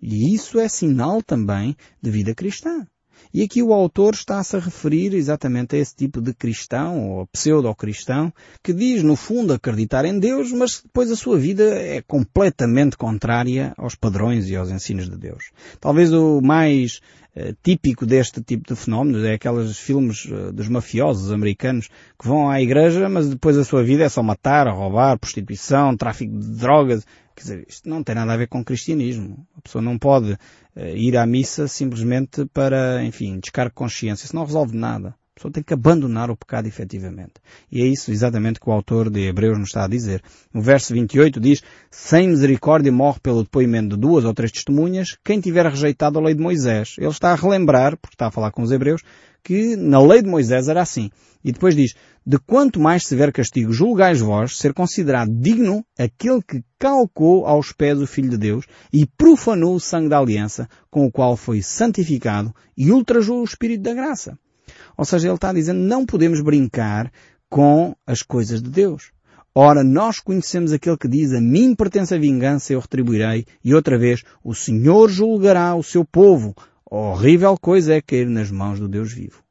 E 0.00 0.32
isso 0.32 0.60
é 0.60 0.68
sinal 0.68 1.20
também 1.20 1.76
de 2.00 2.10
vida 2.10 2.32
cristã. 2.32 2.86
E 3.32 3.42
aqui 3.42 3.62
o 3.62 3.72
autor 3.72 4.14
está-se 4.14 4.56
a 4.56 4.60
referir 4.60 5.14
exatamente 5.14 5.76
a 5.76 5.78
esse 5.78 5.94
tipo 5.94 6.20
de 6.20 6.32
cristão, 6.32 7.10
ou 7.10 7.26
pseudo-cristão, 7.26 8.32
que 8.62 8.72
diz, 8.72 9.02
no 9.02 9.16
fundo, 9.16 9.52
acreditar 9.52 10.04
em 10.04 10.18
Deus, 10.18 10.52
mas 10.52 10.80
depois 10.80 11.10
a 11.10 11.16
sua 11.16 11.38
vida 11.38 11.64
é 11.64 12.02
completamente 12.02 12.96
contrária 12.96 13.72
aos 13.76 13.94
padrões 13.94 14.48
e 14.48 14.56
aos 14.56 14.70
ensinos 14.70 15.08
de 15.08 15.16
Deus. 15.16 15.50
Talvez 15.80 16.12
o 16.12 16.40
mais 16.40 17.00
eh, 17.36 17.52
típico 17.64 18.06
deste 18.06 18.40
tipo 18.40 18.72
de 18.72 18.78
fenómenos 18.78 19.24
é 19.24 19.34
aqueles 19.34 19.76
filmes 19.76 20.28
eh, 20.30 20.52
dos 20.52 20.68
mafiosos 20.68 21.32
americanos 21.32 21.88
que 22.16 22.28
vão 22.28 22.48
à 22.48 22.62
igreja, 22.62 23.08
mas 23.08 23.28
depois 23.28 23.58
a 23.58 23.64
sua 23.64 23.82
vida 23.82 24.04
é 24.04 24.08
só 24.08 24.22
matar, 24.22 24.68
roubar, 24.68 25.18
prostituição, 25.18 25.96
tráfico 25.96 26.38
de 26.38 26.50
drogas. 26.52 27.04
Quer 27.34 27.42
dizer, 27.42 27.66
isto 27.68 27.88
não 27.88 28.04
tem 28.04 28.14
nada 28.14 28.32
a 28.32 28.36
ver 28.36 28.46
com 28.46 28.64
cristianismo. 28.64 29.44
A 29.58 29.60
pessoa 29.62 29.82
não 29.82 29.98
pode 29.98 30.38
ir 30.76 31.16
à 31.16 31.26
missa 31.26 31.68
simplesmente 31.68 32.44
para, 32.46 33.04
enfim, 33.04 33.38
descargo 33.38 33.70
de 33.70 33.74
consciência. 33.74 34.24
Isso 34.24 34.36
não 34.36 34.44
resolve 34.44 34.76
nada. 34.76 35.14
A 35.34 35.40
pessoa 35.40 35.52
tem 35.52 35.64
que 35.64 35.74
abandonar 35.74 36.30
o 36.30 36.36
pecado 36.36 36.68
efetivamente. 36.68 37.34
E 37.70 37.82
é 37.82 37.86
isso 37.86 38.12
exatamente 38.12 38.60
que 38.60 38.68
o 38.68 38.72
autor 38.72 39.10
de 39.10 39.26
Hebreus 39.26 39.58
nos 39.58 39.68
está 39.68 39.84
a 39.84 39.88
dizer. 39.88 40.22
No 40.52 40.62
verso 40.62 40.94
28 40.94 41.40
diz, 41.40 41.60
sem 41.90 42.28
misericórdia 42.28 42.92
morre 42.92 43.18
pelo 43.20 43.42
depoimento 43.42 43.96
de 43.96 44.00
duas 44.00 44.24
ou 44.24 44.32
três 44.32 44.52
testemunhas 44.52 45.18
quem 45.24 45.40
tiver 45.40 45.66
rejeitado 45.66 46.20
a 46.20 46.22
lei 46.22 46.34
de 46.34 46.40
Moisés. 46.40 46.94
Ele 46.98 47.08
está 47.08 47.32
a 47.32 47.34
relembrar, 47.34 47.96
porque 47.96 48.14
está 48.14 48.28
a 48.28 48.30
falar 48.30 48.52
com 48.52 48.62
os 48.62 48.70
hebreus, 48.70 49.02
que 49.44 49.76
na 49.76 50.00
lei 50.00 50.22
de 50.22 50.28
Moisés 50.28 50.68
era 50.68 50.80
assim. 50.80 51.10
E 51.44 51.52
depois 51.52 51.76
diz, 51.76 51.94
de 52.26 52.38
quanto 52.38 52.80
mais 52.80 53.06
severo 53.06 53.30
castigo 53.30 53.70
julgais 53.70 54.20
vós 54.20 54.56
ser 54.56 54.72
considerado 54.72 55.30
digno 55.30 55.84
aquele 55.98 56.42
que 56.42 56.64
calcou 56.78 57.46
aos 57.46 57.70
pés 57.70 58.00
o 58.00 58.06
Filho 58.06 58.30
de 58.30 58.38
Deus 58.38 58.64
e 58.90 59.06
profanou 59.06 59.74
o 59.74 59.80
sangue 59.80 60.08
da 60.08 60.18
aliança 60.18 60.66
com 60.90 61.04
o 61.04 61.12
qual 61.12 61.36
foi 61.36 61.60
santificado 61.60 62.54
e 62.74 62.90
ultrajou 62.90 63.42
o 63.42 63.44
Espírito 63.44 63.82
da 63.82 63.92
graça. 63.92 64.38
Ou 64.96 65.04
seja, 65.04 65.28
ele 65.28 65.34
está 65.34 65.52
dizendo 65.52 65.80
não 65.80 66.06
podemos 66.06 66.40
brincar 66.40 67.12
com 67.50 67.94
as 68.06 68.22
coisas 68.22 68.62
de 68.62 68.70
Deus. 68.70 69.12
Ora, 69.54 69.84
nós 69.84 70.18
conhecemos 70.18 70.72
aquele 70.72 70.96
que 70.96 71.06
diz, 71.06 71.32
a 71.32 71.40
mim 71.40 71.76
pertence 71.76 72.12
a 72.12 72.18
vingança, 72.18 72.72
eu 72.72 72.80
retribuirei, 72.80 73.46
e 73.62 73.72
outra 73.72 73.96
vez, 73.96 74.24
o 74.42 74.52
Senhor 74.52 75.08
julgará 75.08 75.76
o 75.76 75.82
seu 75.82 76.04
povo. 76.04 76.56
Horrível 76.90 77.56
coisa 77.58 77.94
é 77.94 78.02
cair 78.02 78.28
nas 78.28 78.50
mãos 78.50 78.78
do 78.78 78.86
Deus 78.86 79.12
vivo. 79.12 79.42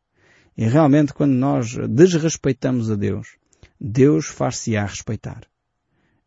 E 0.56 0.66
realmente 0.66 1.14
quando 1.14 1.34
nós 1.34 1.76
desrespeitamos 1.90 2.92
a 2.92 2.96
Deus, 2.96 3.38
Deus 3.82 4.28
far-se-á 4.28 4.86
respeitar. 4.86 5.42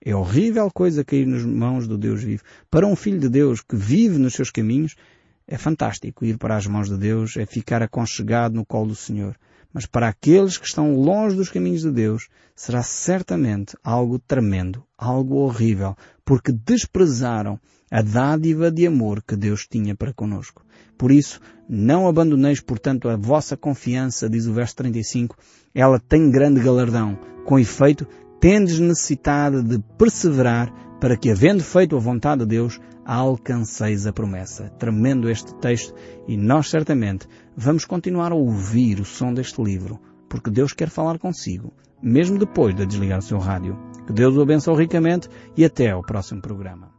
É 0.05 0.15
horrível 0.15 0.69
coisa 0.71 1.05
cair 1.05 1.27
nas 1.27 1.45
mãos 1.45 1.87
do 1.87 1.97
Deus 1.97 2.23
vivo. 2.23 2.43
Para 2.69 2.87
um 2.87 2.97
filho 2.97 3.21
de 3.21 3.29
Deus 3.29 3.61
que 3.61 3.77
vive 3.77 4.19
nos 4.19 4.35
seus 4.35 4.51
caminhos, 4.51 4.97
é 5.47 5.57
fantástico 5.57 6.25
ir 6.25 6.39
para 6.39 6.57
as 6.57 6.67
mãos 6.67 6.89
de 6.89 6.97
Deus, 6.97 7.37
é 7.37 7.47
ficar 7.47 7.83
aconchegado 7.83 8.57
no 8.57 8.67
colo 8.67 8.89
do 8.89 8.97
Senhor. 8.97 9.37
Mas 9.73 9.87
para 9.87 10.09
aqueles 10.09 10.59
que 10.59 10.67
estão 10.67 10.97
longe 10.97 11.37
dos 11.37 11.51
caminhos 11.51 11.83
de 11.83 11.93
Deus, 11.93 12.29
será 12.55 12.83
certamente 12.83 13.77
algo 13.85 14.19
tremendo, 14.19 14.85
algo 14.99 15.37
horrível, 15.37 15.97
porque 16.25 16.51
desprezaram 16.51 17.61
a 17.91 18.03
dádiva 18.03 18.73
de 18.73 18.87
amor 18.87 19.23
que 19.23 19.37
Deus 19.37 19.69
tinha 19.69 19.95
para 19.95 20.13
conosco. 20.13 20.66
Por 20.97 21.11
isso, 21.11 21.41
não 21.69 22.09
abandoneis, 22.09 22.61
portanto, 22.61 23.09
a 23.09 23.17
vossa 23.17 23.57
confiança, 23.57 24.29
diz 24.29 24.47
o 24.47 24.53
verso 24.53 24.77
35, 24.77 25.37
ela 25.75 25.99
tem 25.99 26.31
grande 26.31 26.61
galardão. 26.61 27.19
Com 27.45 27.59
efeito, 27.59 28.07
tendes 28.41 28.79
necessidade 28.79 29.63
de 29.63 29.79
perseverar 29.99 30.73
para 31.01 31.17
que, 31.17 31.31
havendo 31.31 31.63
feito 31.63 31.97
a 31.97 32.01
vontade 32.01 32.43
de 32.43 32.49
Deus, 32.49 32.81
alcanceis 33.05 34.07
a 34.07 34.13
promessa. 34.13 34.71
Tremendo 34.79 35.31
este 35.31 35.55
texto 35.57 35.95
e 36.27 36.37
nós 36.37 36.69
certamente 36.69 37.29
vamos 37.57 37.85
continuar 37.85 38.33
a 38.33 38.37
ouvir 38.37 39.01
o 39.01 39.05
som 39.05 39.33
deste 39.33 39.63
livro, 39.63 40.01
porque 40.29 40.51
Deus 40.51 40.73
quer 40.73 40.89
falar 40.89 41.19
consigo, 41.19 41.73
mesmo 42.03 42.39
depois 42.39 42.75
de 42.75 42.87
desligar 42.87 43.21
o 43.21 43.23
seu 43.23 43.39
rádio. 43.39 43.79
Que 44.07 44.13
Deus 44.13 44.37
o 44.37 44.43
abençoe 44.43 44.77
ricamente 44.77 45.29
e 45.57 45.65
até 45.65 45.91
ao 45.91 46.03
próximo 46.03 46.41
programa. 46.41 46.96